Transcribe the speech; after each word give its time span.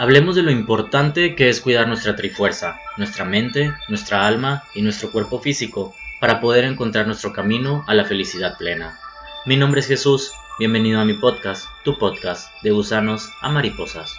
Hablemos 0.00 0.34
de 0.34 0.42
lo 0.42 0.50
importante 0.50 1.34
que 1.34 1.50
es 1.50 1.60
cuidar 1.60 1.86
nuestra 1.86 2.16
trifuerza, 2.16 2.80
nuestra 2.96 3.26
mente, 3.26 3.70
nuestra 3.88 4.26
alma 4.26 4.64
y 4.74 4.80
nuestro 4.80 5.12
cuerpo 5.12 5.40
físico 5.40 5.94
para 6.20 6.40
poder 6.40 6.64
encontrar 6.64 7.06
nuestro 7.06 7.34
camino 7.34 7.84
a 7.86 7.92
la 7.92 8.06
felicidad 8.06 8.56
plena. 8.56 8.98
Mi 9.44 9.58
nombre 9.58 9.80
es 9.80 9.88
Jesús, 9.88 10.32
bienvenido 10.58 11.02
a 11.02 11.04
mi 11.04 11.12
podcast, 11.12 11.66
tu 11.84 11.98
podcast 11.98 12.50
de 12.62 12.70
gusanos 12.70 13.28
a 13.42 13.50
mariposas. 13.50 14.16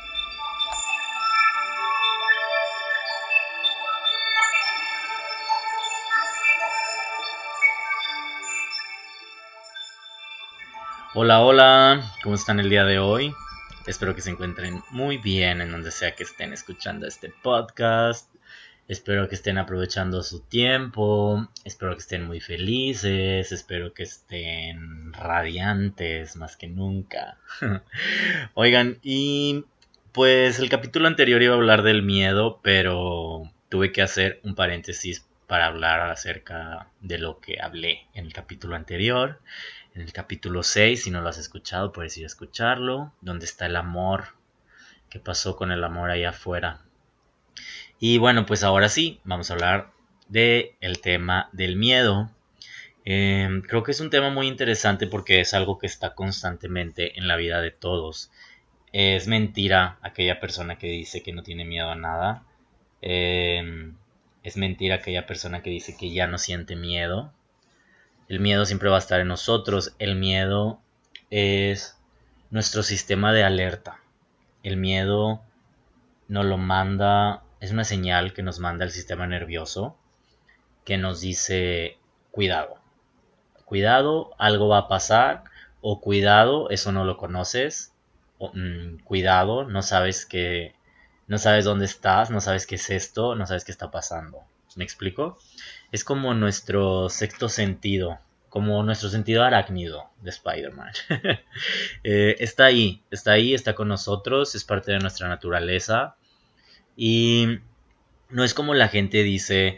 Hola, 11.15 11.39
hola, 11.39 12.13
¿cómo 12.21 12.35
están 12.35 12.59
el 12.59 12.69
día 12.69 12.85
de 12.85 12.99
hoy? 12.99 13.33
Espero 13.87 14.13
que 14.13 14.21
se 14.21 14.29
encuentren 14.29 14.83
muy 14.91 15.17
bien 15.17 15.59
en 15.59 15.71
donde 15.71 15.91
sea 15.91 16.13
que 16.15 16.23
estén 16.23 16.53
escuchando 16.53 17.07
este 17.07 17.29
podcast. 17.29 18.29
Espero 18.87 19.27
que 19.27 19.35
estén 19.35 19.57
aprovechando 19.57 20.21
su 20.21 20.41
tiempo. 20.41 21.47
Espero 21.63 21.93
que 21.93 22.01
estén 22.01 22.25
muy 22.25 22.41
felices. 22.41 23.51
Espero 23.51 23.93
que 23.93 24.03
estén 24.03 25.13
radiantes 25.13 26.35
más 26.35 26.57
que 26.57 26.67
nunca. 26.67 27.37
Oigan, 28.53 28.99
y 29.01 29.65
pues 30.11 30.59
el 30.59 30.69
capítulo 30.69 31.07
anterior 31.07 31.41
iba 31.41 31.55
a 31.55 31.57
hablar 31.57 31.81
del 31.81 32.03
miedo, 32.03 32.59
pero 32.61 33.51
tuve 33.69 33.91
que 33.91 34.03
hacer 34.03 34.39
un 34.43 34.53
paréntesis 34.53 35.25
para 35.47 35.65
hablar 35.65 36.01
acerca 36.01 36.87
de 37.01 37.17
lo 37.17 37.39
que 37.39 37.59
hablé 37.59 38.07
en 38.13 38.25
el 38.25 38.33
capítulo 38.33 38.75
anterior 38.75 39.39
en 39.93 40.01
el 40.01 40.13
capítulo 40.13 40.63
6, 40.63 41.03
si 41.03 41.11
no 41.11 41.21
lo 41.21 41.29
has 41.29 41.37
escuchado, 41.37 41.91
puedes 41.91 42.17
ir 42.17 42.23
a 42.23 42.27
escucharlo, 42.27 43.13
donde 43.21 43.45
está 43.45 43.65
el 43.65 43.75
amor, 43.75 44.35
qué 45.09 45.19
pasó 45.19 45.55
con 45.55 45.71
el 45.71 45.83
amor 45.83 46.09
allá 46.09 46.29
afuera. 46.29 46.81
Y 47.99 48.17
bueno, 48.17 48.45
pues 48.45 48.63
ahora 48.63 48.89
sí, 48.89 49.19
vamos 49.23 49.49
a 49.49 49.53
hablar 49.53 49.91
del 50.27 50.71
el 50.79 51.01
tema 51.01 51.49
del 51.51 51.75
miedo. 51.75 52.31
Em, 53.03 53.61
creo 53.61 53.83
que 53.83 53.91
es 53.91 53.99
un 53.99 54.09
tema 54.09 54.29
muy 54.29 54.47
interesante 54.47 55.07
porque 55.07 55.41
es 55.41 55.53
algo 55.53 55.77
que 55.77 55.87
está 55.87 56.15
constantemente 56.15 57.17
en 57.19 57.27
la 57.27 57.35
vida 57.35 57.61
de 57.61 57.71
todos. 57.71 58.31
Es 58.93 59.27
mentira 59.27 59.99
aquella 60.01 60.39
persona 60.39 60.77
que 60.77 60.87
dice 60.87 61.23
que 61.23 61.33
no 61.33 61.43
tiene 61.43 61.65
miedo 61.65 61.89
a 61.89 61.95
nada. 61.95 62.43
Em, 63.01 63.95
es 64.43 64.57
mentira 64.57 64.95
aquella 64.95 65.25
persona 65.25 65.61
que 65.61 65.69
dice 65.69 65.95
que 65.97 66.11
ya 66.11 66.27
no 66.27 66.37
siente 66.37 66.75
miedo. 66.75 67.33
El 68.31 68.39
miedo 68.39 68.65
siempre 68.65 68.87
va 68.87 68.95
a 68.95 68.99
estar 68.99 69.19
en 69.19 69.27
nosotros. 69.27 69.93
El 69.99 70.15
miedo 70.15 70.79
es 71.31 71.97
nuestro 72.49 72.81
sistema 72.81 73.33
de 73.33 73.43
alerta. 73.43 73.99
El 74.63 74.77
miedo 74.77 75.41
nos 76.29 76.45
lo 76.45 76.57
manda, 76.57 77.43
es 77.59 77.71
una 77.71 77.83
señal 77.83 78.31
que 78.31 78.41
nos 78.41 78.59
manda 78.59 78.85
el 78.85 78.91
sistema 78.91 79.27
nervioso 79.27 79.97
que 80.85 80.97
nos 80.97 81.19
dice 81.19 81.97
cuidado. 82.31 82.77
Cuidado, 83.65 84.31
algo 84.37 84.69
va 84.69 84.77
a 84.77 84.87
pasar. 84.87 85.43
O 85.81 85.99
cuidado, 85.99 86.69
eso 86.69 86.93
no 86.93 87.03
lo 87.03 87.17
conoces. 87.17 87.91
Mm, 88.39 88.99
cuidado, 89.03 89.65
no 89.65 89.81
sabes 89.81 90.25
que 90.25 90.73
no 91.27 91.37
sabes 91.37 91.65
dónde 91.65 91.83
estás, 91.83 92.31
no 92.31 92.39
sabes 92.39 92.65
qué 92.65 92.75
es 92.75 92.91
esto, 92.91 93.35
no 93.35 93.45
sabes 93.45 93.65
qué 93.65 93.73
está 93.73 93.91
pasando. 93.91 94.39
¿Me 94.77 94.85
explico? 94.85 95.37
Es 95.91 96.03
como 96.03 96.33
nuestro 96.33 97.09
sexto 97.09 97.49
sentido, 97.49 98.19
como 98.49 98.81
nuestro 98.83 99.09
sentido 99.09 99.43
arácnido 99.43 100.09
de 100.21 100.29
Spider-Man. 100.29 100.93
Eh, 102.03 102.35
está 102.39 102.65
ahí, 102.65 103.03
está 103.11 103.33
ahí, 103.33 103.53
está 103.53 103.75
con 103.75 103.87
nosotros, 103.87 104.55
es 104.55 104.63
parte 104.63 104.91
de 104.91 104.99
nuestra 104.99 105.27
naturaleza. 105.27 106.15
Y 106.95 107.59
no 108.29 108.43
es 108.43 108.53
como 108.53 108.73
la 108.73 108.87
gente 108.87 109.23
dice 109.23 109.77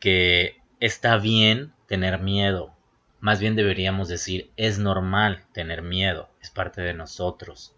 que 0.00 0.56
está 0.80 1.16
bien 1.18 1.72
tener 1.86 2.20
miedo. 2.20 2.74
Más 3.20 3.38
bien 3.38 3.54
deberíamos 3.54 4.08
decir, 4.08 4.50
es 4.56 4.78
normal 4.78 5.44
tener 5.52 5.82
miedo, 5.82 6.28
es 6.40 6.50
parte 6.50 6.80
de 6.80 6.94
nosotros. 6.94 7.76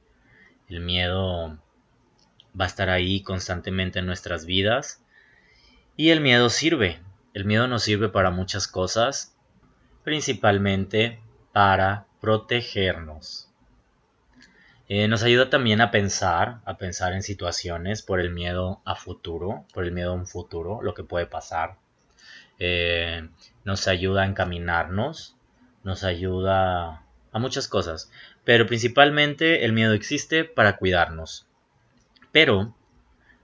El 0.68 0.80
miedo 0.80 1.58
va 2.58 2.64
a 2.64 2.68
estar 2.68 2.88
ahí 2.90 3.22
constantemente 3.22 3.98
en 3.98 4.06
nuestras 4.06 4.46
vidas. 4.46 5.04
Y 5.96 6.10
el 6.10 6.20
miedo 6.20 6.48
sirve, 6.48 7.00
el 7.34 7.44
miedo 7.44 7.66
nos 7.66 7.82
sirve 7.82 8.08
para 8.08 8.30
muchas 8.30 8.68
cosas, 8.68 9.34
principalmente 10.04 11.20
para 11.52 12.06
protegernos. 12.20 13.48
Eh, 14.88 15.08
nos 15.08 15.22
ayuda 15.22 15.48
también 15.48 15.80
a 15.80 15.90
pensar, 15.90 16.60
a 16.66 16.76
pensar 16.76 17.14
en 17.14 17.22
situaciones 17.22 18.02
por 18.02 18.20
el 18.20 18.30
miedo 18.30 18.82
a 18.84 18.94
futuro, 18.94 19.64
por 19.72 19.84
el 19.84 19.92
miedo 19.92 20.10
a 20.10 20.14
un 20.14 20.26
futuro, 20.26 20.82
lo 20.82 20.92
que 20.92 21.04
puede 21.04 21.26
pasar. 21.26 21.76
Eh, 22.58 23.28
nos 23.64 23.88
ayuda 23.88 24.22
a 24.22 24.26
encaminarnos, 24.26 25.36
nos 25.84 26.04
ayuda 26.04 27.06
a 27.32 27.38
muchas 27.38 27.68
cosas, 27.68 28.10
pero 28.44 28.66
principalmente 28.66 29.64
el 29.64 29.72
miedo 29.72 29.94
existe 29.94 30.44
para 30.44 30.76
cuidarnos. 30.76 31.46
Pero 32.30 32.74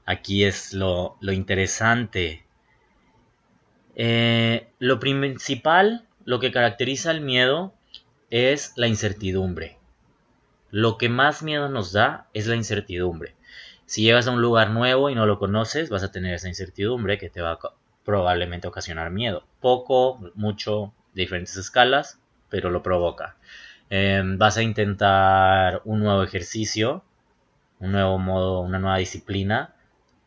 aquí 0.05 0.45
es 0.45 0.75
lo, 0.75 1.17
lo 1.21 1.33
interesante 1.33 2.45
eh, 4.01 4.69
lo 4.79 5.01
principal, 5.01 6.07
lo 6.25 6.39
que 6.39 6.53
caracteriza 6.53 7.11
el 7.11 7.21
miedo 7.21 7.75
es 8.31 8.73
la 8.77 8.87
incertidumbre. 8.87 9.77
Lo 10.71 10.99
que 10.99 11.09
más 11.09 11.43
miedo 11.43 11.69
nos 11.69 11.93
da 11.93 12.29
es 12.33 12.47
la 12.47 12.55
incertidumbre. 12.55 13.35
Si 13.87 14.03
llegas 14.03 14.29
a 14.29 14.31
un 14.31 14.41
lugar 14.41 14.71
nuevo 14.71 15.11
y 15.11 15.17
no 15.17 15.27
lo 15.27 15.41
conoces, 15.41 15.91
vas 15.91 16.05
a 16.05 16.13
tener 16.13 16.35
esa 16.35 16.49
incertidumbre 16.49 17.19
que 17.19 17.29
te 17.29 17.41
va 17.41 17.53
a 17.53 17.59
probablemente 18.05 18.69
ocasionar 18.69 19.11
miedo. 19.11 19.43
Poco, 19.61 20.21
mucho, 20.35 20.93
de 21.15 21.23
diferentes 21.23 21.57
escalas, 21.57 22.21
pero 22.51 22.71
lo 22.71 22.85
provoca. 22.85 23.37
Em, 23.91 24.39
vas 24.39 24.59
a 24.59 24.63
intentar 24.63 25.83
un 25.85 26.01
nuevo 26.01 26.23
ejercicio, 26.23 27.03
un 27.81 27.93
nuevo 27.93 28.19
modo, 28.19 28.61
una 28.61 28.79
nueva 28.79 28.99
disciplina 28.99 29.75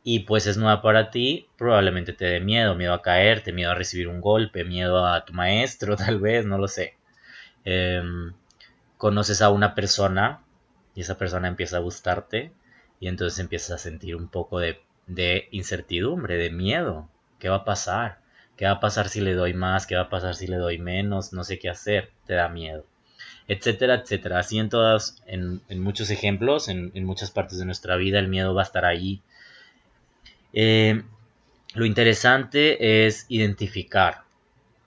y 0.03 0.19
pues 0.19 0.47
es 0.47 0.57
nueva 0.57 0.81
para 0.81 1.11
ti, 1.11 1.47
probablemente 1.57 2.13
te 2.13 2.25
dé 2.25 2.39
miedo, 2.39 2.75
miedo 2.75 2.93
a 2.93 3.01
caerte, 3.01 3.53
miedo 3.53 3.71
a 3.71 3.75
recibir 3.75 4.07
un 4.07 4.19
golpe, 4.19 4.63
miedo 4.63 5.05
a 5.05 5.25
tu 5.25 5.33
maestro, 5.33 5.95
tal 5.97 6.19
vez, 6.19 6.45
no 6.45 6.57
lo 6.57 6.67
sé. 6.67 6.95
Em, 7.65 8.33
conoces 8.97 9.41
a 9.41 9.49
una 9.51 9.75
persona 9.75 10.41
y 10.95 11.01
esa 11.01 11.17
persona 11.17 11.47
empieza 11.47 11.77
a 11.77 11.81
gustarte 11.81 12.51
y 12.99 13.07
entonces 13.07 13.39
empiezas 13.39 13.71
a 13.71 13.77
sentir 13.77 14.15
un 14.15 14.27
poco 14.27 14.59
de, 14.59 14.81
de 15.07 15.47
incertidumbre, 15.51 16.37
de 16.37 16.49
miedo. 16.49 17.07
¿Qué 17.39 17.49
va 17.49 17.57
a 17.57 17.65
pasar? 17.65 18.19
¿Qué 18.57 18.65
va 18.65 18.71
a 18.71 18.79
pasar 18.79 19.09
si 19.09 19.21
le 19.21 19.33
doy 19.33 19.53
más? 19.53 19.87
¿Qué 19.87 19.95
va 19.95 20.03
a 20.03 20.09
pasar 20.09 20.35
si 20.35 20.47
le 20.47 20.57
doy 20.57 20.77
menos? 20.79 21.33
No 21.33 21.43
sé 21.43 21.59
qué 21.59 21.69
hacer, 21.69 22.11
te 22.25 22.33
da 22.33 22.49
miedo. 22.49 22.85
Etcétera, 23.47 23.95
etcétera. 23.95 24.39
Así 24.39 24.59
en 24.59 24.69
todas, 24.69 25.21
en, 25.25 25.61
muchos 25.81 26.09
ejemplos, 26.09 26.69
en, 26.69 26.91
en 26.95 27.05
muchas 27.05 27.31
partes 27.31 27.59
de 27.59 27.65
nuestra 27.65 27.95
vida, 27.95 28.19
el 28.19 28.27
miedo 28.27 28.53
va 28.53 28.61
a 28.61 28.65
estar 28.65 28.85
ahí 28.85 29.21
eh, 30.53 31.03
lo 31.73 31.85
interesante 31.85 33.05
es 33.05 33.25
identificar, 33.29 34.23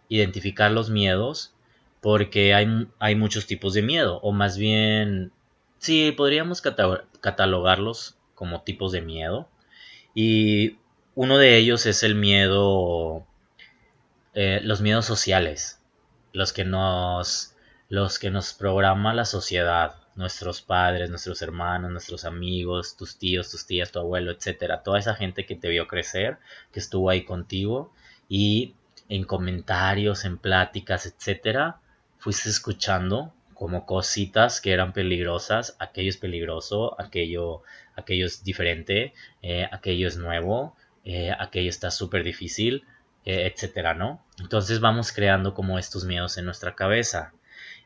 identificar 0.09 0.71
los 0.71 0.91
miedos, 0.91 1.55
porque 2.01 2.55
hay, 2.55 2.89
hay, 2.99 3.15
muchos 3.15 3.47
tipos 3.47 3.73
de 3.73 3.83
miedo, 3.83 4.21
o 4.23 4.33
más 4.33 4.59
bien, 4.59 5.33
sí, 5.79 6.13
podríamos 6.13 6.63
catalogarlos 7.21 8.17
como 8.35 8.63
tipos 8.63 8.93
de 8.93 9.01
miedo. 9.01 9.49
Y 10.15 10.77
uno 11.15 11.39
de 11.39 11.57
ellos 11.57 11.87
es 11.87 12.03
el 12.03 12.15
miedo, 12.15 13.27
eh, 14.35 14.61
los 14.63 14.81
miedos 14.81 15.07
sociales, 15.07 15.81
los 16.33 16.53
que 16.53 16.65
nos, 16.65 17.55
los 17.89 18.19
que 18.19 18.31
nos 18.31 18.53
programa 18.53 19.15
la 19.15 19.25
sociedad, 19.25 19.95
nuestros 20.17 20.63
padres, 20.63 21.11
nuestros 21.11 21.43
hermanos, 21.43 21.91
nuestros 21.91 22.25
amigos, 22.25 22.97
tus 22.97 23.19
tíos, 23.19 23.51
tus 23.51 23.67
tías, 23.67 23.91
tu 23.91 23.99
abuelo, 23.99 24.31
etcétera, 24.31 24.83
toda 24.83 24.99
esa 24.99 25.15
gente 25.15 25.47
que 25.47 25.57
te 25.57 25.69
vio 25.69 25.87
crecer, 25.89 26.39
que 26.73 26.81
estuvo 26.81 27.11
ahí 27.11 27.25
contigo 27.25 27.93
y 28.29 28.75
en 29.09 29.25
comentarios, 29.25 30.25
en 30.25 30.39
pláticas, 30.39 31.07
etcétera, 31.07 31.81
fuiste 32.19 32.49
escuchando 32.49 33.35
como 33.55 33.87
cositas 33.87 34.61
que 34.61 34.73
eran 34.73 34.93
peligrosas, 34.93 35.77
aquello 35.79 36.11
es 36.11 36.17
peligroso, 36.17 37.01
aquello, 37.01 37.63
aquello 37.97 38.27
es 38.27 38.43
diferente, 38.45 39.13
eh, 39.43 39.69
aquello 39.71 40.09
es 40.09 40.17
nuevo, 40.17 40.77
eh, 41.05 41.33
aquello 41.39 41.69
está 41.69 41.91
súper 41.91 42.25
difícil, 42.25 42.85
eh, 43.25 43.51
etcétera, 43.53 43.95
¿no? 43.95 44.23
Entonces 44.39 44.81
vamos 44.81 45.13
creando 45.13 45.55
como 45.55 45.79
estos 45.79 46.05
miedos 46.05 46.37
en 46.37 46.45
nuestra 46.45 46.75
cabeza. 46.75 47.33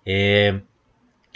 Eh, 0.04 0.62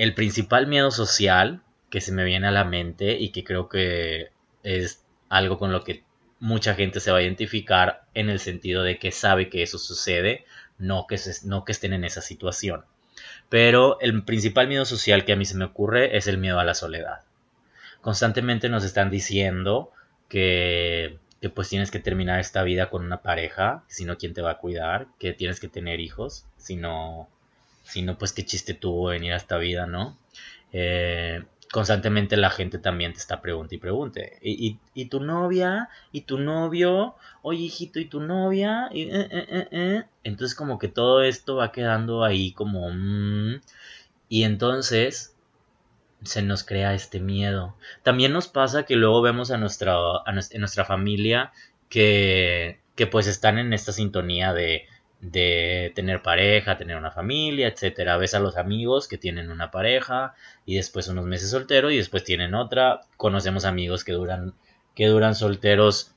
el 0.03 0.15
principal 0.15 0.67
miedo 0.67 0.91
social 0.91 1.63
que 1.89 2.01
se 2.01 2.11
me 2.11 2.25
viene 2.25 2.49
a 2.49 2.51
la 2.51 2.65
mente 2.65 3.19
y 3.21 3.29
que 3.29 3.45
creo 3.45 3.69
que 3.69 4.33
es 4.65 5.05
algo 5.29 5.59
con 5.59 5.71
lo 5.71 5.85
que 5.85 6.03
mucha 6.41 6.75
gente 6.75 6.99
se 6.99 7.13
va 7.13 7.19
a 7.19 7.23
identificar 7.23 8.07
en 8.13 8.29
el 8.29 8.41
sentido 8.41 8.83
de 8.83 8.99
que 8.99 9.13
sabe 9.13 9.49
que 9.49 9.63
eso 9.63 9.79
sucede, 9.79 10.45
no 10.77 11.07
que, 11.07 11.21
no 11.45 11.65
que 11.65 11.71
estén 11.71 11.93
en 11.93 12.03
esa 12.03 12.21
situación. 12.21 12.85
Pero 13.49 14.01
el 14.01 14.25
principal 14.25 14.67
miedo 14.67 14.85
social 14.87 15.25
que 15.25 15.35
a 15.35 15.37
mí 15.37 15.45
se 15.45 15.57
me 15.57 15.67
ocurre 15.67 16.17
es 16.17 16.27
el 16.27 16.39
miedo 16.39 16.59
a 16.59 16.65
la 16.65 16.75
soledad. 16.75 17.21
constantemente 18.01 18.69
nos 18.69 18.83
están 18.83 19.09
diciendo 19.09 19.93
que, 20.29 21.21
que 21.41 21.49
pues 21.49 21.69
tienes 21.69 21.93
que 21.93 22.01
terminar 22.01 22.41
esta 22.41 22.65
vida 22.65 22.91
con 22.91 23.05
una 23.05 23.23
pareja, 23.23 23.85
si 23.87 24.05
no, 24.05 24.19
¿quién 24.19 24.35
te 24.35 24.43
va 24.43 24.51
a 24.51 24.59
cuidar? 24.59 25.07
Que 25.21 25.33
tienes 25.33 25.61
que 25.61 25.69
tener 25.69 26.01
hijos, 26.01 26.45
si 26.57 26.75
no, 26.75 27.29
si 27.83 28.03
no 28.03 28.19
pues 28.19 28.33
qué 28.33 28.45
chiste 28.45 28.75
tuvo 28.75 29.09
venir 29.09 29.33
a 29.33 29.37
esta 29.37 29.59
vida, 29.59 29.87
¿no? 29.87 30.19
Eh, 30.73 31.43
constantemente 31.73 32.37
la 32.37 32.51
gente 32.51 32.79
también 32.79 33.15
te 33.15 33.19
está 33.19 33.41
preguntando 33.41 33.75
y 33.75 33.79
pregunte. 33.79 34.39
¿Y, 34.43 34.79
y, 34.95 35.07
tu 35.07 35.21
novia? 35.21 35.89
¿Y 36.13 36.21
tu 36.21 36.39
novio? 36.39 37.17
Oye, 37.41 37.63
hijito, 37.63 37.99
¿y 37.99 38.05
tu 38.05 38.21
novia? 38.21 38.91
Y, 38.93 39.05
eh, 39.05 39.29
eh, 39.31 39.69
eh, 39.71 40.05
entonces 40.23 40.55
como 40.55 40.79
que 40.79 40.89
todo 40.89 41.23
esto 41.23 41.57
va 41.57 41.73
quedando 41.73 42.25
ahí 42.25 42.53
como... 42.53 42.91
Mm, 42.91 43.63
y 44.29 44.45
entonces 44.45 45.35
se 46.23 46.43
nos 46.43 46.63
crea 46.63 46.95
este 46.95 47.21
miedo. 47.21 47.75
También 48.03 48.35
nos 48.35 48.49
pasa 48.49 48.85
que 48.85 48.97
luego 48.97 49.23
vemos 49.23 49.51
a 49.51 49.57
nuestra, 49.57 49.95
a 49.95 50.33
nuestra 50.33 50.85
familia 50.85 51.53
que, 51.89 52.81
que 52.97 53.07
pues 53.07 53.27
están 53.27 53.59
en 53.59 53.73
esta 53.73 53.93
sintonía 53.93 54.53
de 54.53 54.87
de 55.23 55.93
tener 55.95 56.21
pareja, 56.21 56.77
tener 56.77 56.97
una 56.97 57.13
familia, 57.13 57.69
etcétera. 57.69 58.17
Ves 58.17 58.35
a 58.35 58.41
los 58.41 58.57
amigos 58.57 59.07
que 59.09 59.19
tienen 59.19 59.51
una 59.51 59.71
pareja 59.71 60.35
y 60.67 60.75
después 60.77 61.09
unos 61.09 61.25
meses 61.25 61.51
solteros 61.51 61.93
y 61.93 61.97
después 61.97 62.25
tienen 62.25 62.55
otra. 62.55 63.03
Conocemos 63.17 63.65
amigos 63.65 64.05
que 64.05 64.13
duran 64.13 64.53
que 64.95 65.07
duran 65.07 65.35
solteros 65.35 66.13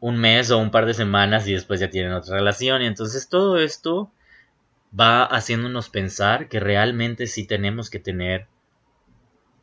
un 0.00 0.16
mes 0.18 0.50
o 0.50 0.58
un 0.58 0.70
par 0.70 0.86
de 0.86 0.94
semanas 0.94 1.46
y 1.48 1.52
después 1.52 1.80
ya 1.80 1.90
tienen 1.90 2.12
otra 2.12 2.36
relación 2.36 2.80
y 2.80 2.86
entonces 2.86 3.28
todo 3.28 3.58
esto 3.58 4.10
va 4.98 5.24
haciéndonos 5.24 5.90
pensar 5.90 6.48
que 6.48 6.60
realmente 6.60 7.26
sí 7.26 7.46
tenemos 7.46 7.90
que 7.90 7.98
tener 7.98 8.46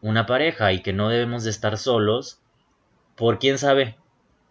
una 0.02 0.26
pareja 0.26 0.74
y 0.74 0.82
que 0.82 0.94
no 0.94 1.10
debemos 1.10 1.44
de 1.46 1.50
estar 1.50 1.78
solos 1.78 2.40
por 3.16 3.40
quién 3.40 3.58
sabe 3.58 3.96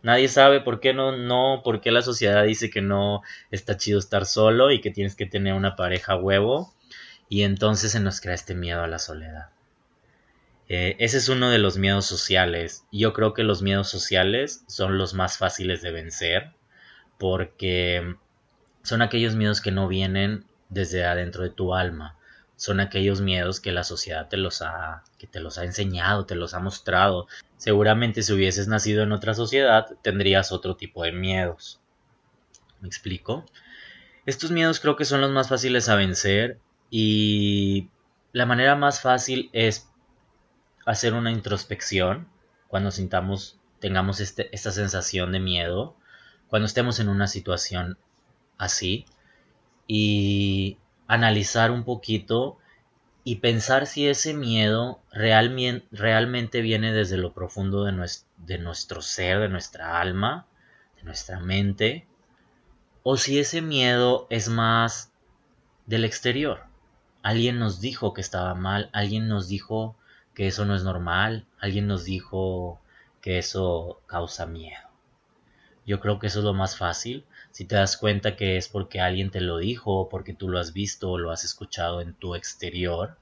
Nadie 0.03 0.29
sabe 0.29 0.61
por 0.61 0.81
qué 0.81 0.95
no, 0.95 1.17
no, 1.17 1.63
por 1.63 1.81
qué 1.81 1.91
la 1.91 2.03
sociedad 2.03 2.45
dice 2.45 2.71
que 2.71 2.81
no 2.81 3.23
está 3.51 3.77
chido 3.77 3.99
estar 3.99 4.27
solo 4.27 4.71
y 4.71 4.81
que 4.81 4.91
tienes 4.91 5.15
que 5.15 5.27
tener 5.27 5.55
una 5.55 5.77
pareja 5.77 6.17
huevo. 6.17 6.73
Y 7.29 7.43
entonces 7.43 7.93
se 7.93 8.01
nos 8.01 8.21
crea 8.21 8.35
este 8.35 8.55
miedo 8.55 8.83
a 8.83 8.89
la 8.89 8.99
soledad. 8.99 9.51
Eh, 10.69 10.97
ese 11.01 11.19
es 11.19 11.29
uno 11.29 11.51
de 11.51 11.59
los 11.59 11.79
miedos 11.79 12.07
sociales. 12.07 12.85
Yo 12.93 13.13
creo 13.13 13.35
que 13.35 13.43
los 13.43 13.61
miedos 13.61 13.89
sociales 13.89 14.65
son 14.69 14.99
los 14.99 15.15
más 15.15 15.37
fáciles 15.37 15.83
de 15.83 15.91
vencer 15.91 16.53
porque 17.19 18.17
son 18.83 19.03
aquellos 19.03 19.35
miedos 19.35 19.61
que 19.61 19.73
no 19.73 19.89
vienen 19.89 20.45
desde 20.69 21.05
adentro 21.05 21.43
de 21.43 21.51
tu 21.51 21.75
alma. 21.75 22.17
Son 22.61 22.79
aquellos 22.79 23.23
miedos 23.23 23.59
que 23.59 23.73
la 23.73 23.85
sociedad 23.85 24.29
te 24.29 24.37
los 24.37 24.61
ha, 24.61 25.03
que 25.17 25.27
te 25.27 25.41
los 25.41 25.57
ha 25.57 25.65
enseñado, 25.65 26.27
te 26.27 26.35
los 26.35 26.53
ha 26.53 26.59
mostrado. 26.59 27.27
Seguramente 27.57 28.23
si 28.23 28.35
hubieses 28.35 28.69
nacido 28.69 29.03
en 29.03 29.13
otra 29.13 29.33
sociedad 29.33 29.87
tendrías 30.03 30.53
otro 30.53 30.77
tipo 30.77 31.03
de 31.03 31.13
miedos. 31.13 31.81
¿Me 32.83 32.87
explico? 32.87 33.47
Estos 34.27 34.51
miedos 34.51 34.79
creo 34.79 34.95
que 34.95 35.07
son 35.07 35.23
los 35.23 35.31
más 35.31 35.49
fáciles 35.49 35.89
a 35.89 35.95
vencer 35.95 36.59
y 36.91 37.89
la 38.33 38.45
manera 38.45 38.77
más 38.77 39.01
fácil 39.01 39.49
es 39.55 39.89
hacer 40.85 41.15
una 41.15 41.31
introspección 41.31 42.29
cuando 42.69 42.91
sintamos, 42.91 43.59
tengamos 43.79 44.21
este, 44.21 44.55
esta 44.55 44.71
sensación 44.71 45.33
de 45.33 45.41
miedo, 45.41 45.97
cuando 46.49 46.67
estemos 46.67 47.01
en 47.01 47.09
una 47.09 47.27
situación 47.27 47.97
así 48.59 49.07
y 49.87 50.77
analizar 51.11 51.73
un 51.73 51.83
poquito 51.83 52.57
y 53.25 53.37
pensar 53.37 53.89
si 53.89 54.07
ese 54.07 54.33
miedo 54.33 55.01
realmente 55.11 56.61
viene 56.61 56.93
desde 56.93 57.17
lo 57.17 57.35
profundo 57.35 57.85
de, 57.85 58.11
de 58.39 58.59
nuestro 58.59 59.03
ser, 59.03 59.41
de 59.41 59.49
nuestra 59.49 60.01
alma, 60.01 60.47
de 60.97 61.03
nuestra 61.03 61.41
mente, 61.41 62.07
o 63.03 63.17
si 63.17 63.41
ese 63.41 63.61
miedo 63.61 64.29
es 64.31 64.49
más 64.49 65.11
del 65.87 66.05
exterior. 66.05 66.63
Alguien 67.25 67.59
nos 67.59 67.81
dijo 67.81 68.15
que 68.15 68.21
estaba 68.21 68.55
mal, 68.55 68.89
alguien 68.93 69.27
nos 69.27 69.49
dijo 69.49 69.97
que 70.33 70.47
eso 70.47 70.65
no 70.65 70.77
es 70.77 70.85
normal, 70.85 71.45
alguien 71.59 71.89
nos 71.89 72.05
dijo 72.05 72.81
que 73.21 73.39
eso 73.39 74.01
causa 74.07 74.47
miedo. 74.47 74.89
Yo 75.85 75.99
creo 75.99 76.21
que 76.21 76.29
eso 76.29 76.39
es 76.39 76.45
lo 76.45 76.55
más 76.55 76.77
fácil. 76.77 77.25
Si 77.51 77.65
te 77.65 77.77
das 77.77 77.97
cuenta 77.97 78.37
que 78.37 78.57
es 78.57 78.69
porque 78.69 79.01
alguien 79.01 79.31
te 79.31 79.41
lo 79.41 79.59
dijo 79.59 79.99
o 79.99 80.09
porque 80.09 80.35
tú 80.35 80.49
lo 80.49 80.59
has 80.59 80.73
visto 80.73 81.11
o 81.11 81.19
lo 81.19 81.33
has 81.33 81.45
escuchado 81.45 82.01
en 82.01 82.15
tu 82.15 82.35
exterior, 82.35 83.19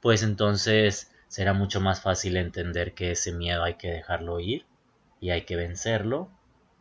pues 0.00 0.22
entonces 0.22 1.12
será 1.28 1.52
mucho 1.52 1.80
más 1.80 2.00
fácil 2.00 2.36
entender 2.36 2.94
que 2.94 3.12
ese 3.12 3.32
miedo 3.32 3.62
hay 3.62 3.74
que 3.74 3.90
dejarlo 3.90 4.40
ir 4.40 4.66
y 5.20 5.30
hay 5.30 5.42
que 5.42 5.56
vencerlo 5.56 6.30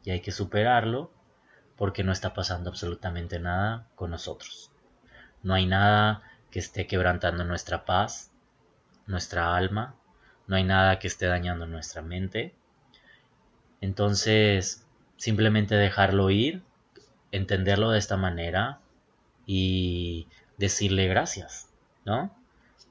y 0.03 0.11
hay 0.11 0.21
que 0.21 0.31
superarlo 0.31 1.11
porque 1.75 2.03
no 2.03 2.11
está 2.11 2.33
pasando 2.33 2.69
absolutamente 2.69 3.39
nada 3.39 3.87
con 3.95 4.11
nosotros. 4.11 4.71
No 5.43 5.53
hay 5.53 5.65
nada 5.65 6.23
que 6.51 6.59
esté 6.59 6.87
quebrantando 6.87 7.45
nuestra 7.45 7.85
paz, 7.85 8.31
nuestra 9.07 9.55
alma, 9.55 9.95
no 10.47 10.55
hay 10.55 10.63
nada 10.63 10.99
que 10.99 11.07
esté 11.07 11.27
dañando 11.27 11.67
nuestra 11.67 12.01
mente. 12.01 12.55
Entonces, 13.81 14.85
simplemente 15.19 15.75
dejarlo 15.75 16.31
ir, 16.31 16.63
entenderlo 17.31 17.91
de 17.91 17.99
esta 17.99 18.17
manera 18.17 18.79
y 19.45 20.27
decirle 20.57 21.07
gracias, 21.07 21.69
¿no? 22.05 22.33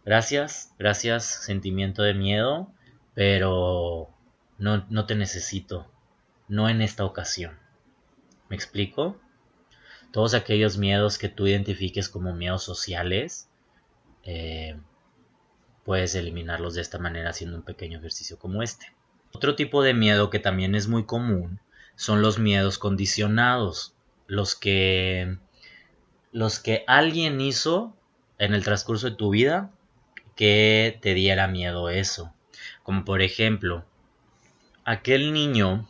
Gracias, 0.04 0.74
gracias, 0.78 1.24
sentimiento 1.24 2.02
de 2.02 2.14
miedo, 2.14 2.70
pero 3.14 4.10
no, 4.58 4.86
no 4.90 5.06
te 5.06 5.14
necesito, 5.14 5.90
no 6.48 6.68
en 6.68 6.82
esta 6.82 7.04
ocasión. 7.04 7.58
¿Me 8.50 8.56
explico? 8.56 9.18
Todos 10.12 10.34
aquellos 10.34 10.76
miedos 10.76 11.18
que 11.18 11.28
tú 11.30 11.46
identifiques 11.46 12.10
como 12.10 12.34
miedos 12.34 12.62
sociales, 12.62 13.48
eh, 14.24 14.78
puedes 15.84 16.14
eliminarlos 16.14 16.74
de 16.74 16.82
esta 16.82 16.98
manera 16.98 17.30
haciendo 17.30 17.56
un 17.56 17.62
pequeño 17.62 17.98
ejercicio 17.98 18.38
como 18.38 18.62
este. 18.62 18.92
Otro 19.32 19.56
tipo 19.56 19.82
de 19.82 19.94
miedo 19.94 20.28
que 20.28 20.38
también 20.38 20.74
es 20.74 20.88
muy 20.88 21.06
común 21.06 21.60
son 21.98 22.22
los 22.22 22.38
miedos 22.38 22.78
condicionados, 22.78 23.92
los 24.28 24.54
que 24.54 25.36
los 26.30 26.60
que 26.60 26.84
alguien 26.86 27.40
hizo 27.40 27.92
en 28.38 28.54
el 28.54 28.62
transcurso 28.62 29.10
de 29.10 29.16
tu 29.16 29.30
vida 29.30 29.72
que 30.36 30.96
te 31.02 31.14
diera 31.14 31.48
miedo 31.48 31.90
eso. 31.90 32.32
Como 32.84 33.04
por 33.04 33.20
ejemplo, 33.20 33.84
aquel 34.84 35.32
niño 35.32 35.88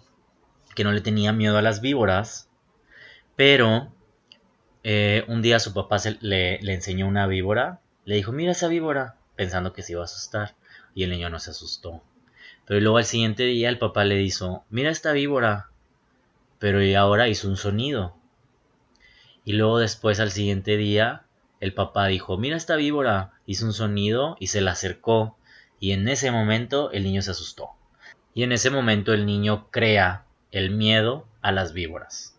que 0.75 0.83
no 0.83 0.93
le 0.93 1.03
tenía 1.03 1.35
miedo 1.35 1.59
a 1.59 1.63
las 1.63 1.83
víboras, 1.83 2.49
pero 3.37 3.93
eh, 4.85 5.25
un 5.29 5.43
día 5.43 5.59
su 5.59 5.75
papá 5.75 5.99
le, 6.21 6.59
le 6.63 6.73
enseñó 6.73 7.07
una 7.07 7.27
víbora, 7.27 7.81
le 8.07 8.15
dijo, 8.15 8.33
mira 8.33 8.53
esa 8.53 8.69
víbora, 8.69 9.17
pensando 9.37 9.75
que 9.75 9.83
se 9.83 9.93
iba 9.93 10.01
a 10.01 10.05
asustar, 10.05 10.55
y 10.95 11.05
el 11.05 11.11
niño 11.11 11.29
no 11.29 11.39
se 11.39 11.51
asustó. 11.51 12.03
Pero 12.65 12.81
luego 12.81 12.97
al 12.97 13.05
siguiente 13.05 13.43
día 13.43 13.69
el 13.69 13.79
papá 13.79 14.05
le 14.05 14.17
dijo, 14.17 14.65
mira 14.71 14.89
esta 14.89 15.13
víbora, 15.13 15.69
pero 16.59 16.83
y 16.83 16.95
ahora 16.95 17.29
hizo 17.29 17.49
un 17.49 17.57
sonido. 17.57 18.17
Y 19.45 19.53
luego 19.55 19.79
después 19.79 20.21
al 20.21 20.31
siguiente 20.31 20.77
día 20.77 21.23
el 21.61 21.75
papá 21.75 22.07
dijo, 22.07 22.37
mira 22.39 22.57
esta 22.57 22.77
víbora, 22.77 23.33
hizo 23.47 23.67
un 23.67 23.73
sonido 23.73 24.37
y 24.39 24.49
se 24.49 24.61
la 24.61 24.73
acercó, 24.73 25.37
y 25.81 25.93
en 25.93 26.09
ese 26.09 26.31
momento 26.31 26.91
el 26.93 27.05
niño 27.05 27.23
se 27.23 27.33
asustó. 27.33 27.71
Y 28.35 28.43
en 28.43 28.53
ese 28.53 28.71
momento 28.71 29.13
el 29.13 29.27
niño 29.27 29.69
crea 29.71 30.25
el 30.53 30.71
miedo 30.71 31.27
a 31.41 31.53
las 31.53 31.73
víboras. 31.73 32.39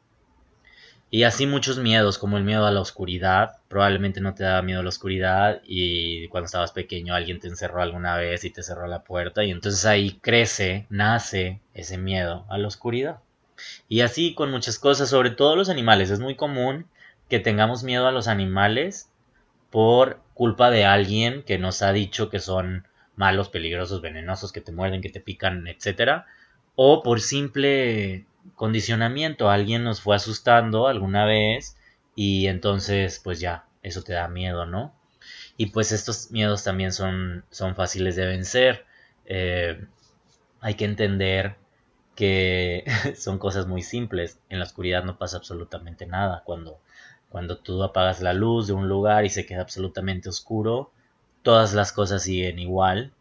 Y 1.11 1.23
así 1.23 1.47
muchos 1.47 1.79
miedos, 1.79 2.19
como 2.19 2.37
el 2.37 2.43
miedo 2.43 2.67
a 2.67 2.71
la 2.71 2.81
oscuridad. 2.81 3.57
Probablemente 3.67 4.21
no 4.21 4.35
te 4.35 4.43
daba 4.43 4.61
miedo 4.61 4.81
a 4.81 4.83
la 4.83 4.89
oscuridad 4.89 5.61
y 5.65 6.27
cuando 6.27 6.45
estabas 6.45 6.71
pequeño 6.71 7.15
alguien 7.15 7.39
te 7.39 7.47
encerró 7.47 7.81
alguna 7.81 8.15
vez 8.15 8.43
y 8.43 8.51
te 8.51 8.61
cerró 8.61 8.85
la 8.85 9.03
puerta 9.03 9.43
y 9.43 9.49
entonces 9.49 9.85
ahí 9.85 10.19
crece, 10.21 10.85
nace 10.89 11.61
ese 11.73 11.97
miedo 11.97 12.45
a 12.49 12.59
la 12.59 12.67
oscuridad. 12.67 13.21
Y 13.87 14.01
así 14.01 14.33
con 14.33 14.51
muchas 14.51 14.79
cosas, 14.79 15.09
sobre 15.09 15.31
todo 15.31 15.55
los 15.55 15.69
animales. 15.69 16.09
Es 16.09 16.19
muy 16.19 16.35
común 16.35 16.87
que 17.29 17.39
tengamos 17.39 17.83
miedo 17.83 18.07
a 18.07 18.11
los 18.11 18.27
animales 18.27 19.09
por 19.69 20.21
culpa 20.33 20.71
de 20.71 20.85
alguien 20.85 21.43
que 21.43 21.59
nos 21.59 21.81
ha 21.81 21.91
dicho 21.91 22.29
que 22.29 22.39
son 22.39 22.87
malos, 23.15 23.49
peligrosos, 23.49 24.01
venenosos, 24.01 24.51
que 24.51 24.61
te 24.61 24.71
muerden, 24.71 25.01
que 25.01 25.09
te 25.09 25.19
pican, 25.19 25.67
etcétera, 25.67 26.25
o 26.75 27.03
por 27.03 27.19
simple 27.19 28.25
condicionamiento, 28.55 29.49
alguien 29.49 29.83
nos 29.83 30.01
fue 30.01 30.15
asustando 30.15 30.87
alguna 30.87 31.25
vez 31.25 31.77
y 32.15 32.47
entonces 32.47 33.19
pues 33.21 33.39
ya, 33.39 33.65
eso 33.83 34.01
te 34.03 34.13
da 34.13 34.27
miedo, 34.29 34.65
¿no? 34.65 34.93
Y 35.57 35.67
pues 35.67 35.91
estos 35.91 36.31
miedos 36.31 36.63
también 36.63 36.93
son, 36.93 37.43
son 37.51 37.75
fáciles 37.75 38.15
de 38.15 38.25
vencer. 38.25 38.85
Eh, 39.25 39.85
hay 40.61 40.75
que 40.75 40.85
entender 40.85 41.55
que 42.19 42.83
son 43.15 43.39
cosas 43.39 43.65
muy 43.65 43.81
simples. 43.81 44.39
En 44.49 44.59
la 44.59 44.65
oscuridad 44.65 45.05
no 45.05 45.17
pasa 45.17 45.37
absolutamente 45.37 46.05
nada. 46.05 46.43
Cuando 46.45 46.79
cuando 47.29 47.57
tú 47.57 47.81
apagas 47.83 48.21
la 48.21 48.33
luz 48.33 48.67
de 48.67 48.73
un 48.73 48.89
lugar 48.89 49.23
y 49.23 49.29
se 49.29 49.45
queda 49.45 49.61
absolutamente 49.61 50.29
oscuro, 50.29 50.91
todas 51.43 51.73
las 51.73 51.91
cosas 51.93 52.23
siguen 52.23 52.59
igual. 52.59 53.13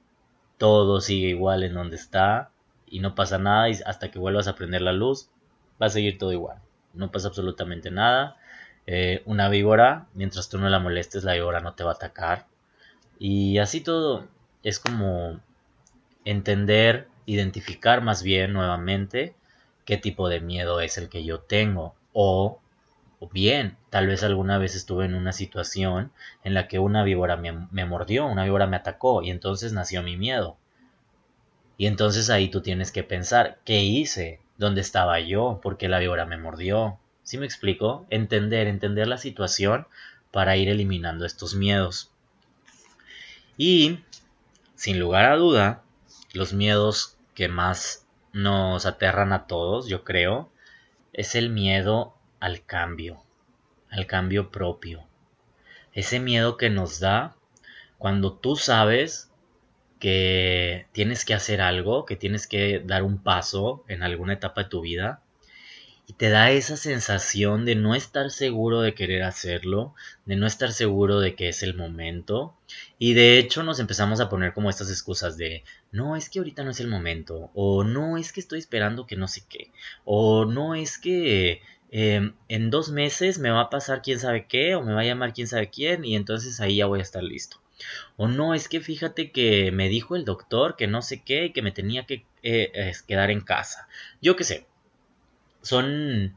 todo 0.59 1.00
sigue 1.00 1.28
igual 1.28 1.62
en 1.62 1.75
donde 1.75 1.97
está 1.97 2.50
y 2.87 2.99
no 3.00 3.14
pasa 3.14 3.38
nada 3.38 3.69
y 3.71 3.75
hasta 3.87 4.11
que 4.11 4.19
vuelvas 4.19 4.49
a 4.49 4.57
prender 4.57 4.83
la 4.83 4.93
luz 4.93 5.28
va 5.81 5.87
a 5.87 5.90
seguir 5.90 6.19
todo 6.19 6.33
igual. 6.33 6.59
No 6.95 7.12
pasa 7.12 7.28
absolutamente 7.28 7.90
nada. 7.93 8.37
Eh, 8.87 9.23
una 9.26 9.49
víbora, 9.49 10.09
mientras 10.14 10.49
tú 10.49 10.59
no 10.59 10.69
la 10.69 10.81
molestes, 10.81 11.23
la 11.23 11.35
víbora 11.35 11.61
no 11.61 11.75
te 11.75 11.85
va 11.85 11.93
a 11.93 11.95
atacar. 11.95 12.47
Y 13.21 13.59
así 13.59 13.81
todo 13.83 14.26
es 14.64 14.81
como 14.81 15.40
entender, 16.25 17.09
identificar 17.28 18.02
más 18.02 18.23
bien 18.23 18.54
nuevamente 18.54 19.35
qué 19.85 19.99
tipo 19.99 20.30
de 20.30 20.40
miedo 20.40 20.80
es 20.80 20.97
el 20.97 21.11
que 21.11 21.25
yo 21.25 21.40
tengo. 21.40 21.94
O, 22.14 22.58
o 23.20 23.28
bien, 23.28 23.76
tal 23.90 24.06
vez 24.06 24.23
alguna 24.23 24.56
vez 24.56 24.75
estuve 24.75 25.04
en 25.04 25.14
una 25.14 25.32
situación 25.32 26.11
en 26.42 26.54
la 26.54 26.68
que 26.68 26.78
una 26.78 27.04
víbora 27.04 27.37
me, 27.37 27.52
me 27.70 27.85
mordió, 27.85 28.26
una 28.26 28.44
víbora 28.44 28.66
me 28.66 28.76
atacó 28.76 29.23
y 29.23 29.30
entonces 29.30 29.75
nació 29.75 30.02
mi 30.02 30.16
miedo. 30.16 30.56
Y 31.76 31.87
entonces 31.87 32.30
ahí 32.30 32.49
tú 32.49 32.62
tienes 32.62 32.90
que 32.92 33.04
pensar, 33.04 33.58
¿qué 33.66 33.82
hice? 33.82 34.40
¿Dónde 34.56 34.80
estaba 34.80 35.20
yo? 35.20 35.61
¿Por 35.62 35.76
qué 35.76 35.88
la 35.88 35.99
víbora 35.99 36.25
me 36.25 36.38
mordió? 36.38 36.99
¿Sí 37.25 37.37
me 37.37 37.44
explico? 37.44 38.06
Entender, 38.08 38.68
entender 38.68 39.06
la 39.06 39.18
situación 39.18 39.87
para 40.32 40.56
ir 40.56 40.70
eliminando 40.70 41.26
estos 41.26 41.54
miedos. 41.54 42.11
Y, 43.58 44.00
sin 44.76 44.99
lugar 44.99 45.26
a 45.26 45.37
duda, 45.37 45.82
los 46.32 46.54
miedos 46.54 47.17
que 47.38 47.47
más 47.47 48.04
nos 48.33 48.85
aterran 48.85 49.33
a 49.33 49.47
todos, 49.47 49.87
yo 49.87 50.02
creo, 50.02 50.50
es 51.12 51.37
el 51.37 51.50
miedo 51.50 52.16
al 52.40 52.64
cambio, 52.64 53.23
al 53.90 54.09
cambio 54.09 54.50
propio. 54.50 55.04
Ese 55.92 56.18
miedo 56.18 56.57
que 56.57 56.68
nos 56.68 56.99
da 56.99 57.37
cuando 57.97 58.33
tú 58.33 58.57
sabes 58.57 59.30
que 60.00 60.88
tienes 60.90 61.25
que 61.25 61.33
hacer 61.33 61.61
algo, 61.61 62.07
que 62.07 62.16
tienes 62.16 62.49
que 62.49 62.80
dar 62.85 63.04
un 63.04 63.23
paso 63.23 63.85
en 63.87 64.02
alguna 64.02 64.33
etapa 64.33 64.64
de 64.64 64.71
tu 64.71 64.80
vida 64.80 65.23
y 66.09 66.15
te 66.15 66.31
da 66.31 66.50
esa 66.50 66.79
sensación 66.79 67.67
de 67.67 67.75
no 67.75 67.95
estar 67.95 68.31
seguro 68.31 68.81
de 68.81 68.95
querer 68.95 69.23
hacerlo, 69.25 69.95
de 70.25 70.37
no 70.37 70.47
estar 70.47 70.73
seguro 70.73 71.21
de 71.21 71.35
que 71.35 71.50
es 71.50 71.62
el 71.62 71.75
momento 71.75 72.57
y 72.99 73.12
de 73.12 73.38
hecho 73.38 73.62
nos 73.62 73.79
empezamos 73.79 74.19
a 74.19 74.31
poner 74.31 74.55
como 74.55 74.71
estas 74.71 74.88
excusas 74.88 75.37
de 75.37 75.65
no 75.93 76.17
es 76.17 76.31
que 76.31 76.38
ahorita 76.38 76.65
no 76.65 76.71
es 76.71 76.81
el 76.81 76.88
momento 76.88 77.50
o 77.55 77.85
no 77.85 78.17
es 78.17 78.33
que 78.33 78.41
estoy 78.41 78.59
esperando 78.59 79.07
que 79.07 79.17
no 79.17 79.29
sé 79.29 79.45
qué 79.49 79.71
o 80.07 80.47
no 80.47 80.75
es 80.75 80.97
que 80.97 81.61
em, 81.91 82.35
en 82.49 82.71
dos 82.71 82.91
meses 82.91 83.38
me 83.38 83.50
va 83.50 83.61
a 83.61 83.71
pasar 83.71 84.00
quién 84.00 84.19
sabe 84.19 84.47
qué 84.47 84.77
o 84.77 84.83
me 84.83 84.95
va 84.95 85.03
a 85.03 85.05
llamar 85.05 85.35
quién 85.35 85.47
sabe 85.47 85.69
quién 85.69 86.07
y 86.07 86.17
entonces 86.17 86.59
ahí 86.61 86.77
ya 86.77 86.87
voy 86.87 87.00
a 87.00 87.03
estar 87.03 87.23
listo. 87.23 87.61
O 88.17 88.27
no, 88.27 88.55
es 88.55 88.69
que 88.69 88.81
fíjate 88.81 89.31
que 89.31 89.71
me 89.71 89.88
dijo 89.88 90.17
el 90.17 90.25
doctor 90.25 90.75
que 90.77 90.88
no 90.88 91.00
sé 91.00 91.23
qué, 91.23 91.53
que 91.53 91.62
me 91.62 91.71
tenía 91.71 92.07
que 92.07 92.25
eh, 92.43 92.93
quedar 93.07 93.31
en 93.31 93.41
casa. 93.41 93.88
Yo 94.21 94.35
qué 94.35 94.43
sé. 94.43 94.67
Son, 95.62 96.37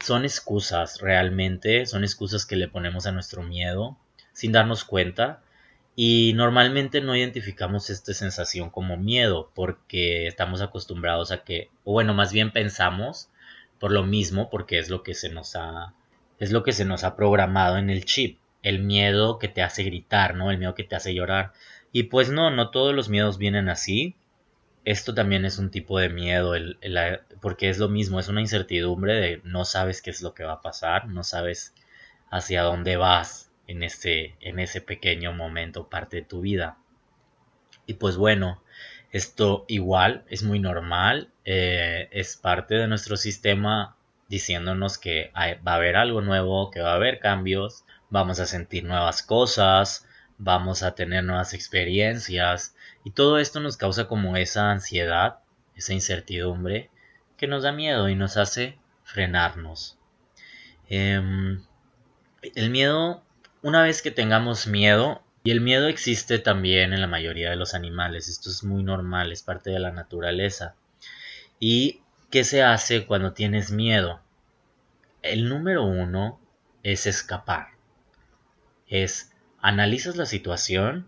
son 0.00 0.24
excusas 0.24 1.00
realmente, 1.00 1.86
son 1.86 2.04
excusas 2.04 2.46
que 2.46 2.56
le 2.56 2.68
ponemos 2.68 3.06
a 3.06 3.12
nuestro 3.12 3.42
miedo 3.42 3.96
sin 4.32 4.52
darnos 4.52 4.84
cuenta. 4.84 5.42
Y 5.96 6.32
normalmente 6.34 7.00
no 7.00 7.14
identificamos 7.14 7.90
esta 7.90 8.14
sensación 8.14 8.70
como 8.70 8.96
miedo 8.96 9.50
porque 9.54 10.26
estamos 10.26 10.62
acostumbrados 10.62 11.30
a 11.30 11.44
que, 11.44 11.68
o 11.84 11.92
bueno, 11.92 12.14
más 12.14 12.32
bien 12.32 12.52
pensamos 12.52 13.28
por 13.78 13.92
lo 13.92 14.04
mismo 14.04 14.48
porque 14.50 14.78
es 14.78 14.88
lo 14.88 15.02
que 15.02 15.14
se 15.14 15.28
nos 15.28 15.56
ha, 15.56 15.94
es 16.38 16.52
lo 16.52 16.62
que 16.62 16.72
se 16.72 16.84
nos 16.84 17.04
ha 17.04 17.16
programado 17.16 17.76
en 17.76 17.90
el 17.90 18.04
chip 18.04 18.38
el 18.62 18.80
miedo 18.80 19.38
que 19.38 19.48
te 19.48 19.62
hace 19.62 19.82
gritar, 19.84 20.34
¿no? 20.34 20.50
El 20.50 20.58
miedo 20.58 20.74
que 20.74 20.84
te 20.84 20.96
hace 20.96 21.14
llorar. 21.14 21.52
Y 21.92 22.04
pues 22.04 22.30
no, 22.30 22.50
no 22.50 22.70
todos 22.70 22.94
los 22.94 23.08
miedos 23.08 23.38
vienen 23.38 23.68
así. 23.68 24.16
Esto 24.84 25.14
también 25.14 25.44
es 25.44 25.58
un 25.58 25.70
tipo 25.70 25.98
de 25.98 26.08
miedo, 26.08 26.54
el, 26.54 26.78
porque 27.40 27.68
es 27.68 27.78
lo 27.78 27.88
mismo, 27.88 28.18
es 28.18 28.28
una 28.28 28.40
incertidumbre 28.40 29.14
de 29.14 29.40
no 29.44 29.64
sabes 29.64 30.00
qué 30.00 30.10
es 30.10 30.22
lo 30.22 30.32
que 30.34 30.44
va 30.44 30.54
a 30.54 30.62
pasar, 30.62 31.08
no 31.08 31.22
sabes 31.22 31.74
hacia 32.30 32.62
dónde 32.62 32.96
vas 32.96 33.50
en 33.66 33.82
ese, 33.82 34.36
en 34.40 34.58
ese 34.58 34.80
pequeño 34.80 35.32
momento, 35.32 35.88
parte 35.88 36.18
de 36.18 36.22
tu 36.22 36.40
vida. 36.40 36.78
Y 37.86 37.94
pues 37.94 38.16
bueno, 38.16 38.62
esto 39.12 39.64
igual 39.68 40.24
es 40.28 40.42
muy 40.42 40.60
normal, 40.60 41.28
eh, 41.44 42.08
es 42.12 42.36
parte 42.36 42.76
de 42.76 42.88
nuestro 42.88 43.16
sistema 43.16 43.96
diciéndonos 44.28 44.96
que 44.96 45.32
va 45.36 45.72
a 45.72 45.74
haber 45.74 45.96
algo 45.96 46.20
nuevo, 46.20 46.70
que 46.70 46.80
va 46.80 46.92
a 46.92 46.96
haber 46.96 47.18
cambios, 47.18 47.84
vamos 48.08 48.40
a 48.40 48.46
sentir 48.46 48.84
nuevas 48.84 49.22
cosas, 49.22 50.06
vamos 50.38 50.82
a 50.82 50.94
tener 50.94 51.24
nuevas 51.24 51.52
experiencias 51.52 52.74
y 53.04 53.12
todo 53.12 53.38
esto 53.38 53.60
nos 53.60 53.76
causa 53.76 54.08
como 54.08 54.36
esa 54.36 54.70
ansiedad, 54.70 55.40
esa 55.74 55.92
incertidumbre 55.92 56.90
que 57.36 57.46
nos 57.46 57.62
da 57.62 57.72
miedo 57.72 58.08
y 58.08 58.14
nos 58.14 58.36
hace 58.36 58.78
frenarnos. 59.04 59.98
Em, 60.88 61.62
el 62.54 62.70
miedo, 62.70 63.22
una 63.62 63.82
vez 63.82 64.02
que 64.02 64.10
tengamos 64.10 64.66
miedo, 64.66 65.22
y 65.42 65.52
el 65.52 65.60
miedo 65.60 65.88
existe 65.88 66.38
también 66.38 66.92
en 66.92 67.00
la 67.00 67.06
mayoría 67.06 67.50
de 67.50 67.56
los 67.56 67.74
animales, 67.74 68.28
esto 68.28 68.50
es 68.50 68.62
muy 68.62 68.82
normal, 68.82 69.32
es 69.32 69.42
parte 69.42 69.70
de 69.70 69.78
la 69.80 69.90
naturaleza. 69.90 70.74
¿Y 71.58 72.02
qué 72.30 72.44
se 72.44 72.62
hace 72.62 73.06
cuando 73.06 73.32
tienes 73.32 73.70
miedo? 73.70 74.20
El 75.22 75.48
número 75.48 75.84
uno 75.84 76.40
es 76.82 77.06
escapar 77.06 77.80
es 78.90 79.30
analizas 79.62 80.16
la 80.16 80.26
situación 80.26 81.06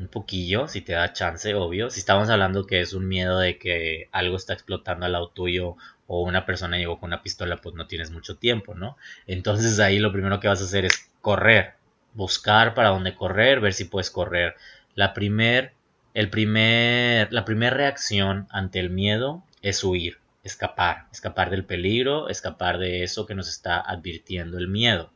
un 0.00 0.08
poquillo, 0.08 0.66
si 0.66 0.80
te 0.80 0.94
da 0.94 1.12
chance, 1.12 1.54
obvio. 1.54 1.90
Si 1.90 2.00
estamos 2.00 2.30
hablando 2.30 2.66
que 2.66 2.80
es 2.80 2.94
un 2.94 3.06
miedo 3.06 3.38
de 3.38 3.58
que 3.58 4.08
algo 4.12 4.36
está 4.36 4.54
explotando 4.54 5.04
al 5.04 5.12
lado 5.12 5.28
tuyo 5.28 5.76
o 6.06 6.22
una 6.22 6.46
persona 6.46 6.78
llegó 6.78 6.98
con 6.98 7.08
una 7.08 7.22
pistola, 7.22 7.58
pues 7.58 7.74
no 7.74 7.86
tienes 7.86 8.10
mucho 8.10 8.36
tiempo, 8.36 8.74
¿no? 8.74 8.96
Entonces 9.26 9.78
ahí 9.78 9.98
lo 9.98 10.10
primero 10.10 10.40
que 10.40 10.48
vas 10.48 10.62
a 10.62 10.64
hacer 10.64 10.86
es 10.86 11.10
correr, 11.20 11.74
buscar 12.14 12.74
para 12.74 12.88
dónde 12.88 13.14
correr, 13.14 13.60
ver 13.60 13.74
si 13.74 13.84
puedes 13.84 14.10
correr. 14.10 14.56
La 14.94 15.12
primer, 15.12 15.74
el 16.14 16.30
primer, 16.30 17.30
la 17.32 17.44
primera 17.44 17.76
reacción 17.76 18.48
ante 18.50 18.80
el 18.80 18.88
miedo 18.90 19.44
es 19.60 19.84
huir, 19.84 20.18
escapar, 20.42 21.08
escapar 21.12 21.50
del 21.50 21.64
peligro, 21.64 22.30
escapar 22.30 22.78
de 22.78 23.04
eso 23.04 23.26
que 23.26 23.34
nos 23.34 23.48
está 23.50 23.78
advirtiendo 23.78 24.56
el 24.56 24.68
miedo. 24.68 25.12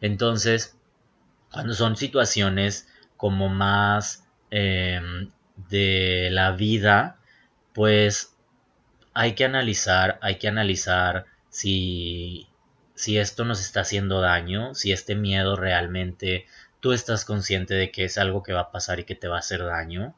Entonces, 0.00 0.76
cuando 1.50 1.74
son 1.74 1.96
situaciones 1.96 2.86
como 3.18 3.50
más 3.50 4.24
em, 4.50 5.30
de 5.68 6.30
la 6.32 6.52
vida, 6.52 7.18
pues 7.74 8.34
hay 9.12 9.34
que 9.34 9.44
analizar, 9.44 10.18
hay 10.22 10.36
que 10.38 10.48
analizar 10.48 11.26
si, 11.50 12.48
si 12.94 13.18
esto 13.18 13.44
nos 13.44 13.60
está 13.60 13.80
haciendo 13.80 14.20
daño, 14.20 14.74
si 14.74 14.92
este 14.92 15.14
miedo 15.16 15.56
realmente 15.56 16.46
tú 16.80 16.92
estás 16.92 17.24
consciente 17.24 17.74
de 17.74 17.90
que 17.90 18.04
es 18.04 18.18
algo 18.18 18.42
que 18.42 18.52
va 18.52 18.60
a 18.62 18.70
pasar 18.72 19.00
y 19.00 19.04
que 19.04 19.16
te 19.16 19.28
va 19.28 19.36
a 19.36 19.40
hacer 19.40 19.64
daño, 19.64 20.14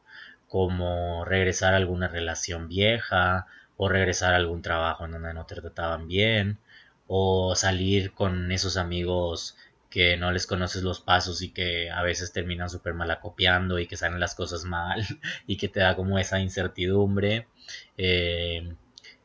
como 0.49 1.25
regresar 1.25 1.75
a 1.75 1.79
alguna 1.79 2.09
relación 2.09 2.69
vieja 2.69 3.47
o 3.77 3.89
regresar 3.89 4.35
a 4.35 4.37
algún 4.37 4.63
trabajo 4.63 5.07
en 5.07 5.13
donde 5.13 5.33
no 5.33 5.47
te 5.47 5.55
trataban 5.55 6.07
bien 6.07 6.59
o 7.07 7.55
salir 7.57 8.13
con 8.13 8.53
esos 8.53 8.77
amigos 8.77 9.57
que 9.91 10.17
no 10.17 10.31
les 10.31 10.47
conoces 10.47 10.83
los 10.85 11.01
pasos 11.01 11.43
y 11.43 11.51
que 11.51 11.91
a 11.91 12.03
veces 12.03 12.33
terminan 12.33 12.71
súper 12.71 12.95
mal 12.95 13.11
acopiando 13.11 13.81
y 13.81 13.89
que 13.89 13.97
salen 13.97 14.21
las 14.21 14.37
cosas 14.37 14.65
mal 14.65 15.05
y 15.47 15.57
que 15.57 15.69
te 15.69 15.81
da 15.81 15.97
como 15.97 16.19
esa 16.19 16.41
incertidumbre, 16.41 17.49
eh, 17.99 18.73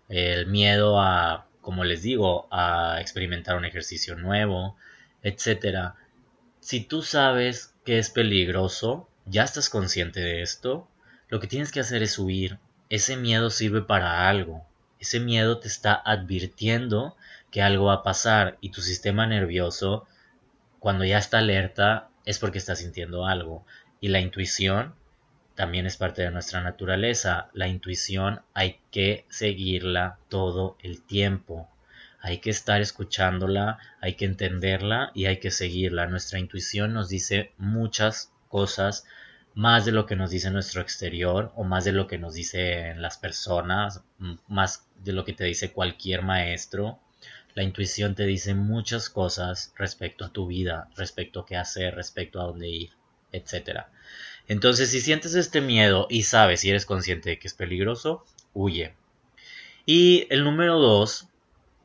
el 0.10 0.48
miedo 0.48 1.00
a, 1.00 1.48
como 1.62 1.84
les 1.84 2.02
digo, 2.02 2.48
a 2.52 2.98
experimentar 3.00 3.58
un 3.58 3.66
ejercicio 3.66 4.16
nuevo, 4.16 4.76
etcétera. 5.22 5.96
Si 6.60 6.82
tú 6.82 7.04
sabes 7.04 7.76
que 7.86 8.00
es 8.00 8.10
peligroso, 8.10 9.08
ya 9.26 9.44
estás 9.44 9.70
consciente 9.70 10.20
de 10.20 10.42
esto, 10.42 10.88
lo 11.30 11.40
que 11.40 11.48
tienes 11.48 11.72
que 11.72 11.80
hacer 11.80 12.02
es 12.02 12.18
huir. 12.18 12.58
Ese 12.90 13.18
miedo 13.18 13.52
sirve 13.52 13.82
para 13.82 14.28
algo. 14.30 14.66
Ese 15.00 15.20
miedo 15.20 15.60
te 15.60 15.68
está 15.68 15.94
advirtiendo 15.94 17.16
que 17.52 17.62
algo 17.62 17.86
va 17.86 17.96
a 17.96 18.04
pasar 18.04 18.58
y 18.62 18.70
tu 18.70 18.82
sistema 18.82 19.28
nervioso 19.28 20.08
cuando 20.86 21.04
ya 21.04 21.18
está 21.18 21.40
alerta 21.40 22.10
es 22.26 22.38
porque 22.38 22.60
está 22.60 22.76
sintiendo 22.76 23.26
algo. 23.26 23.66
Y 24.02 24.10
la 24.10 24.20
intuición 24.20 24.94
también 25.56 25.88
es 25.88 25.98
parte 25.98 26.22
de 26.22 26.30
nuestra 26.30 26.62
naturaleza. 26.62 27.50
La 27.54 27.68
intuición 27.68 28.42
hay 28.54 28.82
que 28.92 29.26
seguirla 29.28 30.20
todo 30.30 30.78
el 30.84 31.02
tiempo. 31.02 31.68
Hay 32.22 32.38
que 32.38 32.52
estar 32.52 32.82
escuchándola, 32.82 33.80
hay 34.00 34.14
que 34.14 34.26
entenderla 34.26 35.10
y 35.16 35.26
hay 35.26 35.38
que 35.38 35.50
seguirla. 35.50 36.06
Nuestra 36.06 36.38
intuición 36.38 36.94
nos 36.94 37.10
dice 37.10 37.52
muchas 37.58 38.32
cosas, 38.48 39.08
más 39.56 39.86
de 39.86 39.92
lo 39.92 40.06
que 40.06 40.16
nos 40.16 40.30
dice 40.30 40.52
nuestro 40.52 40.82
exterior 40.84 41.52
o 41.56 41.64
más 41.64 41.84
de 41.84 41.94
lo 41.94 42.06
que 42.06 42.20
nos 42.20 42.36
dicen 42.36 43.02
las 43.02 43.18
personas, 43.18 44.04
más 44.48 44.88
de 45.04 45.14
lo 45.14 45.26
que 45.26 45.34
te 45.34 45.46
dice 45.46 45.72
cualquier 45.72 46.22
maestro 46.22 47.00
la 47.56 47.64
intuición 47.64 48.16
te 48.16 48.26
dice 48.26 48.54
muchas 48.54 49.10
cosas 49.10 49.74
respecto 49.78 50.26
a 50.26 50.30
tu 50.30 50.46
vida, 50.48 50.90
respecto 50.98 51.40
a 51.40 51.46
qué 51.46 51.56
hacer, 51.56 51.96
respecto 51.96 52.42
a 52.42 52.44
dónde 52.44 52.68
ir, 52.68 52.92
etc. 53.32 53.86
Entonces, 54.48 54.92
si 54.92 55.00
sientes 55.00 55.36
este 55.36 55.62
miedo 55.62 56.06
y 56.10 56.24
sabes 56.24 56.66
y 56.66 56.70
eres 56.70 56.86
consciente 56.86 57.30
de 57.30 57.40
que 57.40 57.48
es 57.48 57.54
peligroso, 57.54 58.26
huye. 58.54 58.94
Y 59.86 60.28
el 60.30 60.44
número 60.44 60.80
dos, 60.80 61.30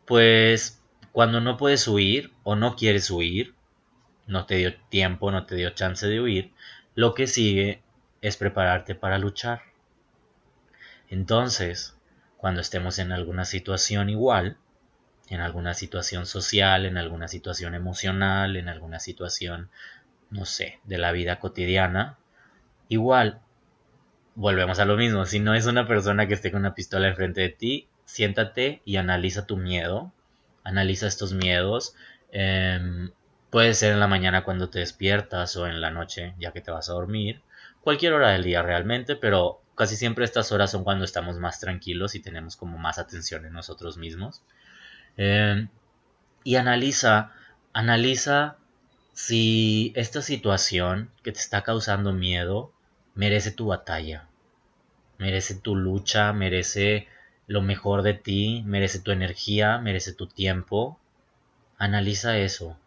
pues 0.07 0.83
cuando 1.13 1.41
no 1.41 1.57
puedes 1.57 1.87
huir 1.87 2.33
o 2.43 2.57
no 2.57 2.75
quieres 2.75 3.09
huir, 3.09 3.55
no 4.27 4.47
te 4.47 4.57
dio 4.57 4.75
tiempo, 4.89 5.31
no 5.31 5.47
te 5.47 5.55
dio 5.55 5.71
chance 5.71 6.07
de 6.07 6.21
huir, 6.21 6.53
lo 6.97 7.15
que 7.15 7.29
sigue 7.29 7.81
es 8.23 8.37
prepararte 8.37 8.97
para 8.97 9.19
luchar. 9.19 9.63
Entonces, 11.09 11.97
cuando 12.37 12.61
estemos 12.61 12.99
en 12.99 13.13
alguna 13.13 13.45
situación 13.45 14.09
igual, 14.09 14.57
en 15.31 15.41
alguna 15.41 15.75
situación 15.75 16.27
social, 16.27 16.85
en 16.85 16.99
alguna 16.99 17.29
situación 17.29 17.75
emocional, 17.75 18.57
en 18.57 18.69
alguna 18.69 18.99
situación, 18.99 19.71
no 20.31 20.45
sé, 20.45 20.81
de 20.85 20.99
la 20.99 21.13
vida 21.13 21.39
cotidiana, 21.39 22.19
igual, 22.89 23.41
volvemos 24.35 24.81
a 24.81 24.85
lo 24.85 24.97
mismo, 24.97 25.25
si 25.27 25.41
no 25.41 25.55
es 25.55 25.67
una 25.67 25.87
persona 25.87 26.27
que 26.27 26.35
esté 26.35 26.51
con 26.51 26.61
una 26.61 26.75
pistola 26.75 27.09
enfrente 27.09 27.41
de 27.43 27.49
ti, 27.51 27.89
siéntate 28.05 28.83
y 28.85 28.97
analiza 28.97 29.47
tu 29.47 29.57
miedo, 29.57 30.13
analiza 30.65 31.07
estos 31.07 31.33
miedos, 31.33 31.95
em, 32.33 33.13
puede 33.51 33.75
ser 33.75 33.93
en 33.93 34.01
la 34.01 34.09
mañana 34.09 34.43
cuando 34.45 34.69
te 34.69 34.81
despiertas 34.81 35.57
o 35.57 35.67
en 35.67 35.81
la 35.81 35.91
noche 35.91 36.35
ya 36.39 36.53
que 36.53 36.61
te 36.61 36.73
vas 36.73 36.91
a 36.91 36.95
dormir, 36.95 37.43
cualquier 37.81 38.15
hora 38.15 38.31
del 38.31 38.43
día 38.43 38.63
realmente, 38.63 39.15
pero 39.15 39.63
casi 39.77 39.97
siempre 39.97 40.25
estas 40.25 40.51
horas 40.53 40.73
son 40.73 40.85
cuando 40.85 41.05
estamos 41.05 41.39
más 41.39 41.61
tranquilos 41.61 42.15
y 42.15 42.21
tenemos 42.21 42.57
como 42.57 42.79
más 42.79 42.99
atención 42.99 43.47
en 43.47 43.53
nosotros 43.53 43.97
mismos. 43.97 44.43
Em, 45.23 45.69
y 46.45 46.57
analiza, 46.57 47.35
analiza 47.75 48.57
si 49.13 49.93
esta 49.95 50.23
situación 50.23 51.11
que 51.23 51.31
te 51.31 51.39
está 51.39 51.63
causando 51.63 52.15
miedo 52.15 52.73
merece 53.15 53.51
tu 53.51 53.67
batalla, 53.67 54.31
merece 55.19 55.55
tu 55.55 55.77
lucha, 55.77 56.33
merece 56.33 57.07
lo 57.47 57.61
mejor 57.61 58.01
de 58.01 58.15
ti, 58.15 58.63
merece 58.65 58.99
tu 58.99 59.11
energía, 59.11 59.77
merece 59.77 60.15
tu 60.15 60.27
tiempo. 60.27 60.99
Analiza 61.77 62.39
eso, 62.39 62.79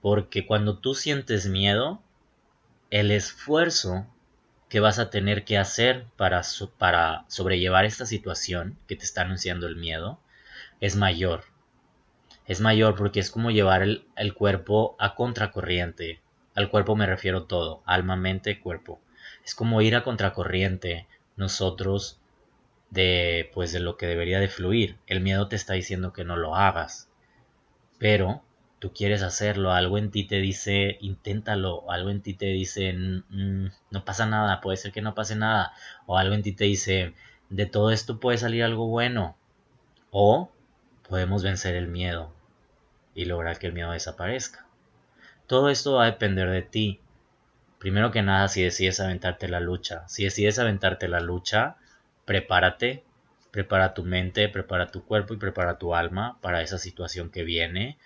porque 0.00 0.46
cuando 0.46 0.78
tú 0.78 0.94
sientes 0.94 1.48
miedo, 1.48 2.00
el 2.90 3.10
esfuerzo 3.10 4.06
que 4.68 4.78
vas 4.78 5.00
a 5.00 5.10
tener 5.10 5.44
que 5.44 5.58
hacer 5.58 6.06
para, 6.16 6.42
para 6.78 7.24
sobrellevar 7.26 7.84
esta 7.84 8.06
situación 8.06 8.78
que 8.86 8.94
te 8.94 9.04
está 9.04 9.22
anunciando 9.22 9.66
el 9.66 9.74
miedo 9.74 10.20
es 10.80 10.94
mayor. 10.94 11.53
Es 12.46 12.60
mayor 12.60 12.94
porque 12.94 13.20
es 13.20 13.30
como 13.30 13.50
llevar 13.50 13.82
el, 13.82 14.06
el 14.16 14.34
cuerpo 14.34 14.96
a 14.98 15.14
contracorriente. 15.14 16.20
Al 16.54 16.68
cuerpo 16.68 16.94
me 16.94 17.06
refiero 17.06 17.44
todo, 17.44 17.82
alma, 17.86 18.16
mente, 18.16 18.60
cuerpo. 18.60 19.00
Es 19.44 19.54
como 19.54 19.80
ir 19.80 19.96
a 19.96 20.04
contracorriente 20.04 21.06
nosotros 21.36 22.20
de 22.90 23.50
pues 23.54 23.72
de 23.72 23.80
lo 23.80 23.96
que 23.96 24.06
debería 24.06 24.40
de 24.40 24.48
fluir. 24.48 24.98
El 25.06 25.20
miedo 25.20 25.48
te 25.48 25.56
está 25.56 25.72
diciendo 25.72 26.12
que 26.12 26.24
no 26.24 26.36
lo 26.36 26.54
hagas. 26.54 27.08
Pero 27.98 28.42
tú 28.78 28.92
quieres 28.92 29.22
hacerlo, 29.22 29.72
algo 29.72 29.96
en 29.96 30.10
ti 30.10 30.24
te 30.24 30.36
dice, 30.36 30.98
inténtalo, 31.00 31.90
algo 31.90 32.10
en 32.10 32.20
ti 32.20 32.34
te 32.34 32.46
dice, 32.46 32.92
no 32.92 34.04
pasa 34.04 34.26
nada, 34.26 34.60
puede 34.60 34.76
ser 34.76 34.92
que 34.92 35.00
no 35.00 35.14
pase 35.14 35.36
nada, 35.36 35.72
o 36.04 36.18
algo 36.18 36.34
en 36.34 36.42
ti 36.42 36.52
te 36.52 36.64
dice, 36.64 37.14
de 37.48 37.64
todo 37.64 37.90
esto 37.90 38.20
puede 38.20 38.36
salir 38.36 38.62
algo 38.62 38.88
bueno, 38.88 39.38
o 40.10 40.50
podemos 41.08 41.42
vencer 41.42 41.76
el 41.76 41.88
miedo 41.88 42.33
y 43.14 43.24
lograr 43.24 43.58
que 43.58 43.66
el 43.66 43.72
miedo 43.72 43.92
desaparezca. 43.92 44.66
Todo 45.46 45.68
esto 45.68 45.94
va 45.94 46.04
a 46.04 46.10
depender 46.10 46.50
de 46.50 46.62
ti. 46.62 47.00
Primero 47.78 48.10
que 48.10 48.22
nada, 48.22 48.48
si 48.48 48.62
decides 48.62 49.00
aventarte 49.00 49.48
la 49.48 49.60
lucha, 49.60 50.08
si 50.08 50.24
decides 50.24 50.58
aventarte 50.58 51.06
la 51.08 51.20
lucha, 51.20 51.76
prepárate, 52.24 53.04
prepara 53.50 53.94
tu 53.94 54.04
mente, 54.04 54.48
prepara 54.48 54.88
tu 54.88 55.04
cuerpo 55.04 55.34
y 55.34 55.36
prepara 55.36 55.78
tu 55.78 55.94
alma 55.94 56.38
para 56.40 56.62
esa 56.62 56.78
situación 56.78 57.30
que 57.30 57.44
viene 57.44 57.98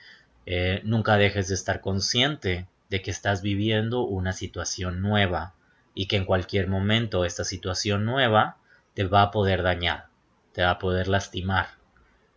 eh, 0.51 0.81
nunca 0.83 1.18
dejes 1.18 1.49
de 1.49 1.55
estar 1.55 1.83
consciente 1.83 2.66
de 2.88 3.03
que 3.03 3.11
estás 3.11 3.42
viviendo 3.42 4.01
una 4.01 4.33
situación 4.33 5.03
nueva 5.03 5.53
y 5.94 6.07
que 6.07 6.16
en 6.16 6.25
cualquier 6.25 6.68
momento 6.68 7.27
esta 7.27 7.44
situación 7.44 8.07
nueva 8.07 8.57
te 8.94 9.05
va 9.05 9.21
a 9.21 9.31
poder 9.31 9.62
dañar, 9.62 10.07
te 10.53 10.62
va 10.62 10.71
a 10.71 10.79
poder 10.79 11.07
lastimar. 11.07 11.66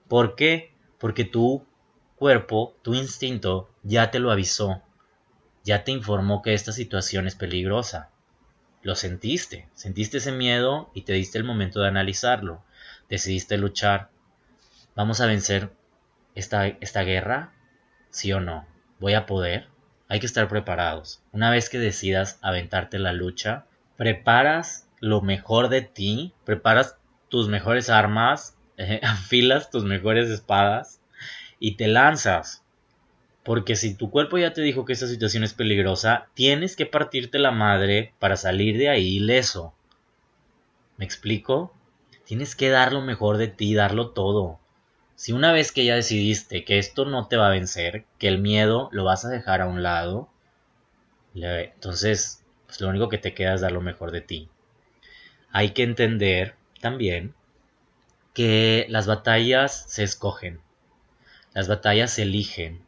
¿Por 0.10 0.36
qué? 0.36 0.74
Porque 1.00 1.24
tu 1.24 1.66
cuerpo, 2.22 2.78
tu 2.84 2.94
instinto 2.94 3.72
ya 3.82 4.12
te 4.12 4.20
lo 4.20 4.30
avisó, 4.30 4.84
ya 5.64 5.84
te 5.84 5.90
informó 5.90 6.44
que 6.44 6.54
esta 6.54 6.72
situación 6.72 7.26
es 7.26 7.34
peligrosa. 7.34 8.12
Lo 8.84 8.94
sentiste, 8.94 9.68
sentiste 9.74 10.20
ese 10.20 10.32
miedo 10.32 10.92
y 10.94 11.02
te 11.02 11.14
diste 11.14 11.40
el 11.40 11.44
momento 11.44 11.80
de 11.80 11.88
analizarlo. 11.88 12.62
Decidiste 13.10 13.58
luchar. 13.58 14.12
Vamos 14.96 15.20
a 15.20 15.26
vencer 15.26 15.72
esta, 16.36 16.68
esta 16.68 17.02
guerra 17.02 17.54
sí 18.12 18.32
o 18.34 18.40
no, 18.40 18.68
voy 19.00 19.16
a 19.16 19.26
poder. 19.26 19.70
Hay 20.08 20.20
que 20.20 20.28
estar 20.28 20.48
preparados. 20.48 21.24
Una 21.32 21.50
vez 21.50 21.70
que 21.70 21.80
decidas 21.80 22.38
aventarte 22.44 23.00
la 23.00 23.14
lucha, 23.14 23.66
preparas 23.98 24.88
lo 25.00 25.22
mejor 25.22 25.70
de 25.70 25.82
ti, 25.82 26.36
preparas 26.46 26.98
tus 27.30 27.48
mejores 27.48 27.90
armas, 27.90 28.56
afilas 29.02 29.72
tus 29.72 29.86
mejores 29.86 30.30
espadas 30.30 31.01
y 31.62 31.76
te 31.76 31.88
lanzas. 31.88 32.66
Porque 33.44 33.78
si 33.78 33.96
tu 33.96 34.12
cuerpo 34.12 34.38
ya 34.38 34.52
te 34.52 34.62
dijo 34.62 34.84
que 34.84 34.92
esta 34.92 35.08
situación 35.08 35.46
es 35.46 35.54
peligrosa, 35.54 36.28
tienes 36.34 36.76
que 36.76 36.86
partirte 36.86 37.40
la 37.40 37.52
madre 37.52 38.14
para 38.20 38.36
salir 38.36 38.78
de 38.78 38.90
ahí 38.90 39.16
ileso. 39.16 39.74
¿Me 40.98 41.06
explico? 41.06 41.74
Tienes 42.26 42.56
que 42.56 42.70
dar 42.70 42.92
lo 42.92 43.02
mejor 43.02 43.38
de 43.38 43.48
ti, 43.48 43.74
darlo 43.74 44.10
todo. 44.10 44.60
Si 45.16 45.32
una 45.32 45.54
vez 45.54 45.72
que 45.72 45.86
ya 45.86 45.96
decidiste 45.96 46.66
que 46.66 46.80
esto 46.80 47.06
no 47.06 47.28
te 47.28 47.38
va 47.38 47.48
a 47.48 47.52
vencer, 47.52 48.06
que 48.18 48.28
el 48.28 48.40
miedo 48.40 48.90
lo 48.92 49.04
vas 49.04 49.24
a 49.24 49.30
dejar 49.30 49.62
a 49.62 49.68
un 49.68 49.84
lado, 49.84 50.30
entonces 51.36 52.44
pues 52.66 52.82
lo 52.82 52.90
único 52.90 53.08
que 53.10 53.18
te 53.18 53.34
queda 53.34 53.54
es 53.54 53.62
dar 53.62 53.72
lo 53.72 53.82
mejor 53.82 54.12
de 54.12 54.22
ti. 54.22 54.50
Hay 55.52 55.72
que 55.72 55.84
entender 55.84 56.56
también 56.80 57.36
que 58.34 58.88
las 58.90 59.06
batallas 59.06 59.86
se 59.88 60.04
escogen, 60.04 60.62
las 61.54 61.68
batallas 61.68 62.12
se 62.12 62.24
eligen, 62.24 62.82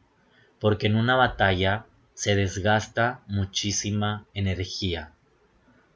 porque 0.60 0.88
en 0.88 0.96
una 0.96 1.16
batalla 1.16 1.86
se 2.14 2.36
desgasta 2.36 3.22
muchísima 3.28 4.26
energía, 4.34 5.12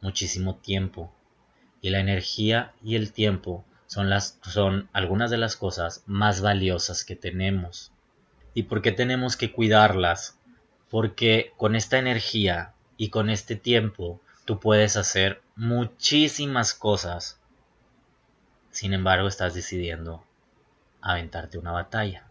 muchísimo 0.02 0.56
tiempo, 0.56 1.14
y 1.82 1.90
la 1.90 2.00
energía 2.00 2.74
y 2.84 2.96
el 2.96 3.14
tiempo 3.14 3.64
son, 3.88 4.90
algunas 4.92 5.32
de 5.32 5.38
las 5.38 5.56
cosas 5.56 6.04
más 6.06 6.42
valiosas 6.42 7.06
que 7.06 7.16
tenemos. 7.16 7.92
¿Y 8.54 8.64
por 8.64 8.82
qué 8.82 8.92
tenemos 8.92 9.38
que 9.38 9.52
cuidarlas? 9.52 10.38
Porque 10.90 11.54
con 11.58 11.76
esta 11.76 11.98
energía 11.98 12.74
y 12.98 13.10
con 13.10 13.30
este 13.30 13.56
tiempo 13.56 14.20
tú 14.46 14.60
puedes 14.60 14.98
hacer 14.98 15.42
muchísimas 15.56 16.74
cosas. 16.74 17.40
Sin 18.72 18.94
embargo, 18.94 19.28
estás 19.28 19.54
decidiendo 19.54 20.24
aventarte 21.02 21.58
una 21.58 21.72
batalla. 21.72 22.27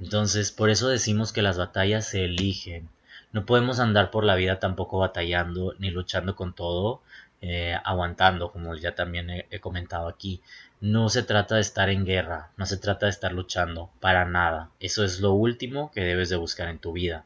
Entonces, 0.00 0.50
por 0.50 0.70
eso 0.70 0.88
decimos 0.88 1.32
que 1.32 1.42
las 1.42 1.58
batallas 1.58 2.08
se 2.08 2.24
eligen. 2.24 2.88
No 3.32 3.44
podemos 3.44 3.80
andar 3.80 4.10
por 4.10 4.24
la 4.24 4.34
vida 4.34 4.58
tampoco 4.58 4.98
batallando 4.98 5.74
ni 5.78 5.90
luchando 5.90 6.34
con 6.34 6.54
todo, 6.54 7.02
eh, 7.42 7.76
aguantando, 7.84 8.50
como 8.50 8.74
ya 8.74 8.94
también 8.94 9.30
he, 9.30 9.60
comentado 9.60 10.08
aquí. 10.08 10.40
No 10.80 11.10
se 11.10 11.22
trata 11.22 11.56
de 11.56 11.60
estar 11.60 11.90
en 11.90 12.06
guerra, 12.06 12.50
no 12.56 12.66
se 12.66 12.78
trata 12.78 13.06
de 13.06 13.10
estar 13.10 13.32
luchando, 13.32 13.90
para 14.00 14.24
nada. 14.24 14.70
Eso 14.80 15.04
es 15.04 15.20
lo 15.20 15.32
último 15.32 15.90
que 15.92 16.00
debes 16.00 16.30
de 16.30 16.36
buscar 16.36 16.68
en 16.68 16.78
tu 16.78 16.92
vida. 16.92 17.24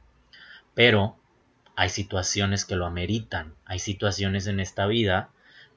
Pero 0.74 1.16
hay 1.76 1.88
situaciones 1.88 2.64
que 2.64 2.76
lo 2.76 2.86
ameritan, 2.86 3.54
hay 3.66 3.78
situaciones 3.78 4.48
en 4.48 4.60
esta 4.60 4.86
vida 4.86 5.30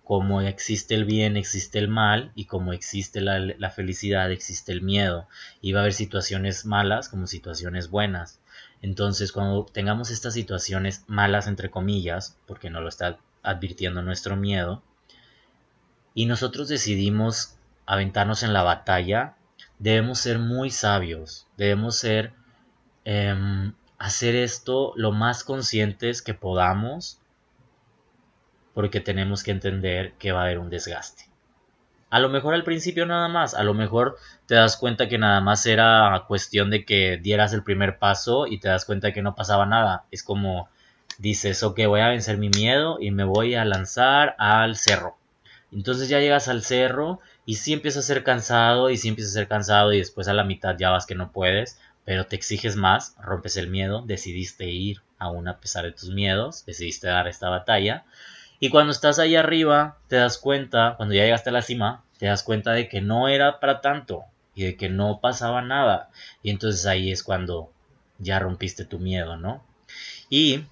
como 0.08 0.40
existe 0.40 0.96
el 0.96 1.04
bien, 1.04 1.36
existe 1.36 1.80
el 1.80 1.90
mal, 1.90 2.32
y 2.34 2.46
como 2.46 2.72
existe 2.72 3.20
la, 3.20 3.70
felicidad, 3.72 4.32
existe 4.32 4.72
el 4.72 4.82
miedo. 4.82 5.28
Y 5.62 5.74
va 5.74 5.80
a 5.80 5.84
haber 5.84 5.92
situaciones 5.92 6.66
malas 6.66 7.10
como 7.10 7.28
situaciones 7.28 7.90
buenas. 7.90 8.40
Entonces, 8.82 9.34
cuando 9.34 9.66
tengamos 9.66 10.10
estas 10.10 10.34
situaciones 10.34 11.04
malas, 11.08 11.46
entre 11.48 11.70
comillas, 11.70 12.38
porque 12.46 12.70
no 12.70 12.80
lo 12.80 12.88
está 12.88 13.20
advirtiendo 13.44 14.02
nuestro 14.02 14.38
miedo, 14.38 14.82
y 16.14 16.26
nosotros 16.26 16.70
decidimos 16.70 17.58
aventarnos 17.86 18.44
en 18.44 18.54
la 18.54 18.64
batalla, 18.64 19.36
debemos 19.78 20.20
ser 20.20 20.40
muy 20.40 20.70
sabios, 20.70 21.48
debemos 21.58 21.98
ser, 21.98 22.32
em, 23.04 23.74
hacer 23.98 24.36
esto 24.36 24.94
lo 24.96 25.12
más 25.12 25.44
conscientes 25.44 26.22
que 26.22 26.34
podamos, 26.34 27.20
porque 28.78 29.00
tenemos 29.00 29.42
que 29.42 29.50
entender 29.50 30.14
que 30.20 30.32
va 30.32 30.42
a 30.42 30.44
haber 30.44 30.60
un 30.60 30.70
desgaste. 30.70 31.24
A 32.12 32.20
lo 32.20 32.30
mejor 32.30 32.54
al 32.54 32.64
principio 32.64 33.08
nada 33.08 33.28
más, 33.28 33.56
a 33.56 33.64
lo 33.64 33.74
mejor 33.74 34.18
te 34.46 34.54
das 34.54 34.78
cuenta 34.78 35.08
que 35.08 35.18
nada 35.18 35.42
más 35.42 35.66
era 35.66 36.26
cuestión 36.28 36.70
de 36.70 36.86
que 36.86 37.18
dieras 37.18 37.54
el 37.54 37.64
primer 37.64 37.98
paso 37.98 38.46
y 38.46 38.60
te 38.60 38.68
das 38.68 38.86
cuenta 38.86 39.14
que 39.14 39.24
no 39.24 39.34
pasaba 39.34 39.66
nada. 39.66 40.04
Es 40.12 40.22
como 40.22 40.70
dices, 41.18 41.64
ok, 41.64 41.88
voy 41.88 42.02
a 42.02 42.10
vencer 42.10 42.38
mi 42.38 42.50
miedo 42.50 43.00
y 43.02 43.10
me 43.10 43.24
voy 43.24 43.56
a 43.56 43.66
lanzar 43.66 44.36
al 44.38 44.76
cerro. 44.76 45.18
Entonces 45.72 46.08
ya 46.08 46.20
llegas 46.20 46.48
al 46.48 46.62
cerro 46.62 47.20
y 47.48 47.56
sí 47.56 47.74
empiezas 47.74 48.04
a 48.04 48.14
ser 48.14 48.24
cansado 48.24 48.92
y 48.92 48.98
sí 48.98 49.08
empiezas 49.08 49.32
a 49.32 49.40
ser 49.40 49.48
cansado 49.48 49.92
y 49.92 49.98
después 49.98 50.28
a 50.28 50.34
la 50.34 50.44
mitad 50.44 50.78
ya 50.78 50.92
vas 50.92 51.08
que 51.08 51.16
no 51.16 51.32
puedes, 51.32 51.80
pero 52.06 52.28
te 52.28 52.36
exiges 52.36 52.76
más, 52.76 53.16
rompes 53.20 53.58
el 53.58 53.70
miedo, 53.72 54.04
decidiste 54.06 54.66
ir 54.66 55.02
aún 55.18 55.48
a 55.48 55.60
pesar 55.60 55.84
de 55.86 55.94
tus 55.94 56.12
miedos, 56.12 56.64
decidiste 56.68 57.08
dar 57.08 57.28
esta 57.28 57.50
batalla. 57.50 58.06
Y 58.60 58.70
cuando 58.70 58.92
estás 58.92 59.20
ahí 59.20 59.36
arriba, 59.36 59.98
te 60.08 60.16
das 60.16 60.38
cuenta, 60.38 60.96
cuando 60.98 61.14
ya 61.16 61.24
llegaste 61.24 61.50
a 61.50 61.54
la 61.54 61.62
cima, 61.62 62.04
te 62.18 62.26
das 62.26 62.44
cuenta 62.44 62.72
de 62.72 62.90
que 62.90 63.02
no 63.02 63.28
era 63.28 63.60
para 63.60 63.82
tanto 63.82 64.24
y 64.56 64.64
de 64.64 64.76
que 64.76 64.90
no 64.90 65.20
pasaba 65.22 65.62
nada. 65.62 66.10
Y 66.42 66.50
entonces 66.50 66.86
ahí 66.86 67.12
es 67.12 67.24
cuando 67.24 67.72
ya 68.18 68.40
rompiste 68.40 68.86
tu 68.86 69.00
miedo, 69.00 69.38
¿no? 69.38 69.64
Y 70.30 70.66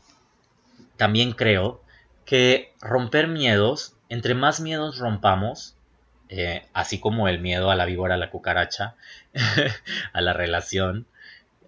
también 0.98 1.34
creo 1.34 1.84
que 2.26 2.74
romper 2.82 3.28
miedos, 3.28 3.96
entre 4.10 4.34
más 4.34 4.60
miedos 4.60 4.98
rompamos, 4.98 5.76
eh, 6.30 6.66
así 6.74 7.00
como 7.00 7.28
el 7.28 7.40
miedo 7.40 7.70
a 7.70 7.76
la 7.76 7.86
víbora, 7.86 8.16
a 8.16 8.18
la 8.18 8.32
cucaracha, 8.32 8.96
a 10.14 10.22
la 10.22 10.34
relación, 10.34 11.06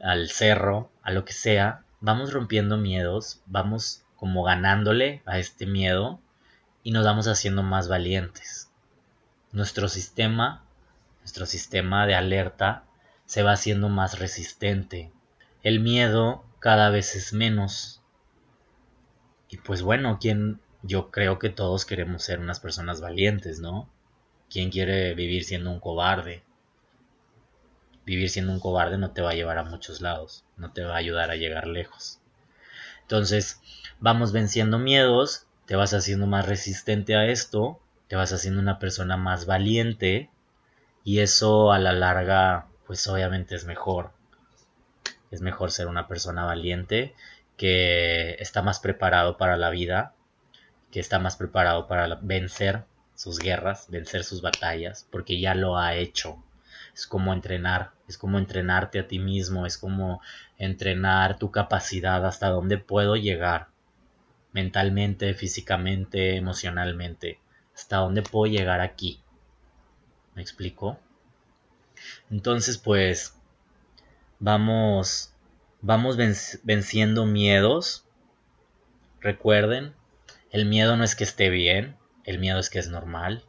al 0.01 0.29
cerro, 0.29 0.89
a 1.03 1.11
lo 1.11 1.25
que 1.25 1.33
sea, 1.33 1.83
vamos 1.99 2.33
rompiendo 2.33 2.77
miedos, 2.77 3.41
vamos 3.45 4.03
como 4.17 4.43
ganándole 4.43 5.21
a 5.25 5.39
este 5.39 5.65
miedo 5.65 6.19
y 6.83 6.91
nos 6.91 7.05
vamos 7.05 7.27
haciendo 7.27 7.63
más 7.63 7.87
valientes. 7.87 8.69
Nuestro 9.51 9.87
sistema, 9.87 10.65
nuestro 11.21 11.45
sistema 11.45 12.05
de 12.05 12.15
alerta 12.15 12.83
se 13.25 13.43
va 13.43 13.53
haciendo 13.53 13.89
más 13.89 14.19
resistente. 14.19 15.11
El 15.63 15.79
miedo 15.79 16.43
cada 16.59 16.89
vez 16.89 17.15
es 17.15 17.33
menos. 17.33 18.01
Y 19.49 19.57
pues 19.57 19.81
bueno, 19.81 20.17
quien 20.19 20.59
yo 20.81 21.11
creo 21.11 21.39
que 21.39 21.49
todos 21.49 21.85
queremos 21.85 22.23
ser 22.23 22.39
unas 22.39 22.59
personas 22.59 23.01
valientes, 23.01 23.59
¿no? 23.59 23.89
¿Quién 24.49 24.71
quiere 24.71 25.13
vivir 25.13 25.43
siendo 25.43 25.71
un 25.71 25.79
cobarde? 25.79 26.43
Vivir 28.05 28.29
siendo 28.29 28.53
un 28.53 28.59
cobarde 28.59 28.97
no 28.97 29.11
te 29.11 29.21
va 29.21 29.31
a 29.31 29.35
llevar 29.35 29.57
a 29.57 29.63
muchos 29.63 30.01
lados, 30.01 30.45
no 30.55 30.71
te 30.71 30.83
va 30.83 30.93
a 30.93 30.97
ayudar 30.97 31.29
a 31.29 31.35
llegar 31.35 31.67
lejos. 31.67 32.19
Entonces, 33.01 33.61
vamos 33.99 34.31
venciendo 34.31 34.77
miedos, 34.77 35.47
te 35.65 35.75
vas 35.75 35.93
haciendo 35.93 36.27
más 36.27 36.47
resistente 36.47 37.15
a 37.15 37.25
esto, 37.25 37.79
te 38.07 38.15
vas 38.15 38.31
haciendo 38.31 38.61
una 38.61 38.79
persona 38.79 39.17
más 39.17 39.45
valiente 39.45 40.29
y 41.03 41.19
eso 41.19 41.71
a 41.71 41.79
la 41.79 41.93
larga 41.93 42.67
pues 42.85 43.05
obviamente 43.07 43.55
es 43.55 43.65
mejor. 43.65 44.11
Es 45.31 45.41
mejor 45.41 45.71
ser 45.71 45.87
una 45.87 46.07
persona 46.07 46.45
valiente 46.45 47.13
que 47.57 48.35
está 48.39 48.61
más 48.61 48.79
preparado 48.79 49.37
para 49.37 49.57
la 49.57 49.69
vida, 49.69 50.13
que 50.91 50.99
está 50.99 51.19
más 51.19 51.35
preparado 51.35 51.87
para 51.87 52.15
vencer 52.21 52.85
sus 53.15 53.39
guerras, 53.39 53.87
vencer 53.89 54.23
sus 54.23 54.41
batallas, 54.41 55.05
porque 55.11 55.39
ya 55.39 55.53
lo 55.55 55.77
ha 55.77 55.95
hecho. 55.95 56.41
Es 56.93 57.07
como 57.07 57.33
entrenar, 57.33 57.91
es 58.07 58.17
como 58.17 58.37
entrenarte 58.37 58.99
a 58.99 59.07
ti 59.07 59.19
mismo, 59.19 59.65
es 59.65 59.77
como 59.77 60.21
entrenar 60.57 61.37
tu 61.39 61.51
capacidad 61.51 62.25
hasta 62.25 62.49
dónde 62.49 62.77
puedo 62.77 63.15
llegar 63.15 63.67
mentalmente, 64.53 65.33
físicamente, 65.33 66.35
emocionalmente, 66.35 67.39
hasta 67.75 67.97
dónde 67.97 68.21
puedo 68.21 68.51
llegar 68.51 68.81
aquí. 68.81 69.21
¿Me 70.35 70.41
explico? 70.41 70.99
Entonces, 72.29 72.77
pues 72.77 73.35
vamos 74.39 75.33
vamos 75.81 76.17
venciendo 76.63 77.25
miedos. 77.25 78.05
Recuerden, 79.21 79.93
el 80.51 80.65
miedo 80.65 80.97
no 80.97 81.03
es 81.03 81.15
que 81.15 81.23
esté 81.23 81.49
bien, 81.49 81.97
el 82.23 82.39
miedo 82.39 82.59
es 82.59 82.69
que 82.69 82.79
es 82.79 82.89
normal. 82.89 83.43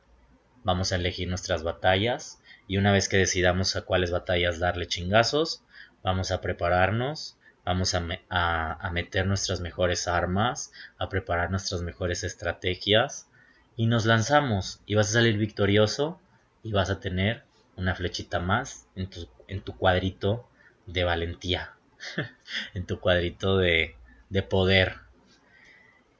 Vamos 0.65 0.93
a 0.93 0.97
elegir 0.97 1.29
nuestras 1.29 1.63
batallas 1.63 2.41
y 2.67 2.77
una 2.77 2.93
vez 2.93 3.09
que 3.09 3.17
decidamos 3.17 3.77
a 3.77 3.83
cuáles 3.83 4.11
batallas 4.11 4.59
darle 4.59 4.87
chingazos, 4.87 5.63
vamos 6.03 6.31
a 6.31 6.41
prepararnos, 6.41 7.38
vamos 7.69 7.95
a, 7.95 8.03
a, 8.31 8.91
meter 8.93 9.27
nuestras 9.27 9.61
mejores 9.61 10.09
armas, 10.09 10.73
a 10.97 11.11
preparar 11.11 11.51
nuestras 11.51 11.83
mejores 11.83 12.25
estrategias 12.25 13.29
y 13.77 13.85
nos 13.85 14.07
lanzamos 14.07 14.81
y 14.87 14.95
vas 14.95 15.11
a 15.11 15.13
salir 15.13 15.37
victorioso 15.37 16.19
y 16.63 16.73
vas 16.73 16.89
a 16.89 16.99
tener 16.99 17.45
una 17.77 17.95
flechita 17.95 18.41
más 18.41 18.87
en 18.97 19.11
tu, 19.11 19.29
en 19.49 19.61
tu 19.61 19.77
cuadrito 19.77 20.49
de 20.87 21.05
valentía, 21.05 21.75
en 22.75 22.87
tu 22.87 23.01
cuadrito 23.01 23.59
de, 23.59 23.97
de 24.31 24.43
poder. 24.43 25.01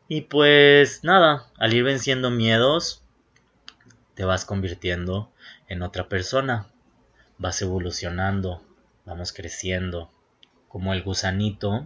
Y 0.07 0.23
pues 0.23 1.03
nada, 1.03 1.47
al 1.57 1.73
ir 1.73 1.83
venciendo 1.83 2.31
miedos, 2.31 3.03
te 4.13 4.27
vas 4.27 4.45
convirtiendo 4.45 5.33
en 5.69 5.81
otra 5.81 6.11
persona. 6.11 6.67
Vas 7.39 7.63
evolucionando, 7.63 8.63
vamos 9.07 9.33
creciendo, 9.33 10.13
como 10.69 10.93
el 10.93 11.03
gusanito 11.03 11.85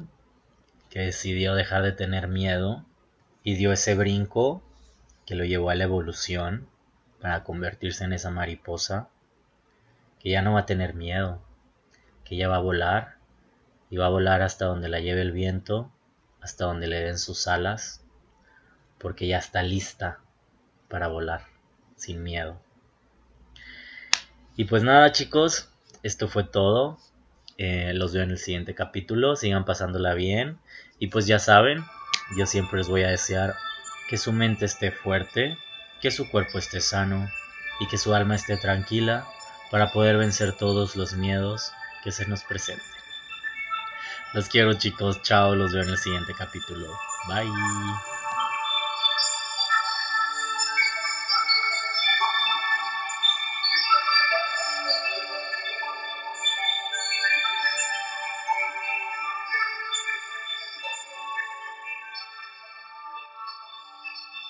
que 0.90 1.00
decidió 1.00 1.54
dejar 1.54 1.82
de 1.82 1.92
tener 1.92 2.28
miedo 2.28 2.84
y 3.42 3.54
dio 3.54 3.72
ese 3.72 3.94
brinco 3.94 4.62
que 5.26 5.34
lo 5.34 5.44
llevó 5.44 5.70
a 5.70 5.74
la 5.74 5.84
evolución 5.84 6.66
para 7.20 7.44
convertirse 7.44 8.04
en 8.04 8.12
esa 8.12 8.30
mariposa 8.30 9.08
que 10.18 10.30
ya 10.30 10.42
no 10.42 10.54
va 10.54 10.60
a 10.60 10.66
tener 10.66 10.94
miedo, 10.94 11.40
que 12.24 12.36
ya 12.36 12.48
va 12.48 12.56
a 12.56 12.60
volar 12.60 13.16
y 13.90 13.96
va 13.96 14.06
a 14.06 14.10
volar 14.10 14.42
hasta 14.42 14.66
donde 14.66 14.88
la 14.88 15.00
lleve 15.00 15.20
el 15.20 15.32
viento, 15.32 15.90
hasta 16.40 16.64
donde 16.64 16.86
le 16.86 17.00
den 17.00 17.18
sus 17.18 17.46
alas, 17.46 18.04
porque 18.98 19.26
ya 19.26 19.38
está 19.38 19.62
lista 19.62 20.20
para 20.88 21.08
volar 21.08 21.46
sin 21.96 22.22
miedo. 22.22 22.60
Y 24.56 24.66
pues 24.66 24.82
nada 24.82 25.12
chicos, 25.12 25.70
esto 26.02 26.28
fue 26.28 26.44
todo. 26.44 26.98
Eh, 27.64 27.92
los 27.94 28.12
veo 28.12 28.24
en 28.24 28.32
el 28.32 28.38
siguiente 28.38 28.74
capítulo. 28.74 29.36
Sigan 29.36 29.64
pasándola 29.64 30.14
bien. 30.14 30.58
Y 30.98 31.06
pues 31.06 31.28
ya 31.28 31.38
saben, 31.38 31.84
yo 32.36 32.44
siempre 32.44 32.78
les 32.78 32.88
voy 32.88 33.04
a 33.04 33.10
desear 33.10 33.54
que 34.08 34.18
su 34.18 34.32
mente 34.32 34.64
esté 34.64 34.90
fuerte, 34.90 35.56
que 36.00 36.10
su 36.10 36.28
cuerpo 36.28 36.58
esté 36.58 36.80
sano 36.80 37.30
y 37.78 37.86
que 37.86 37.98
su 37.98 38.14
alma 38.14 38.34
esté 38.34 38.56
tranquila 38.56 39.28
para 39.70 39.92
poder 39.92 40.16
vencer 40.16 40.54
todos 40.54 40.96
los 40.96 41.12
miedos 41.12 41.70
que 42.02 42.10
se 42.10 42.26
nos 42.26 42.42
presenten. 42.42 42.84
Los 44.34 44.48
quiero 44.48 44.74
chicos, 44.74 45.22
chao, 45.22 45.54
los 45.54 45.72
veo 45.72 45.84
en 45.84 45.90
el 45.90 45.98
siguiente 45.98 46.34
capítulo. 46.36 46.88
Bye. 47.28 48.21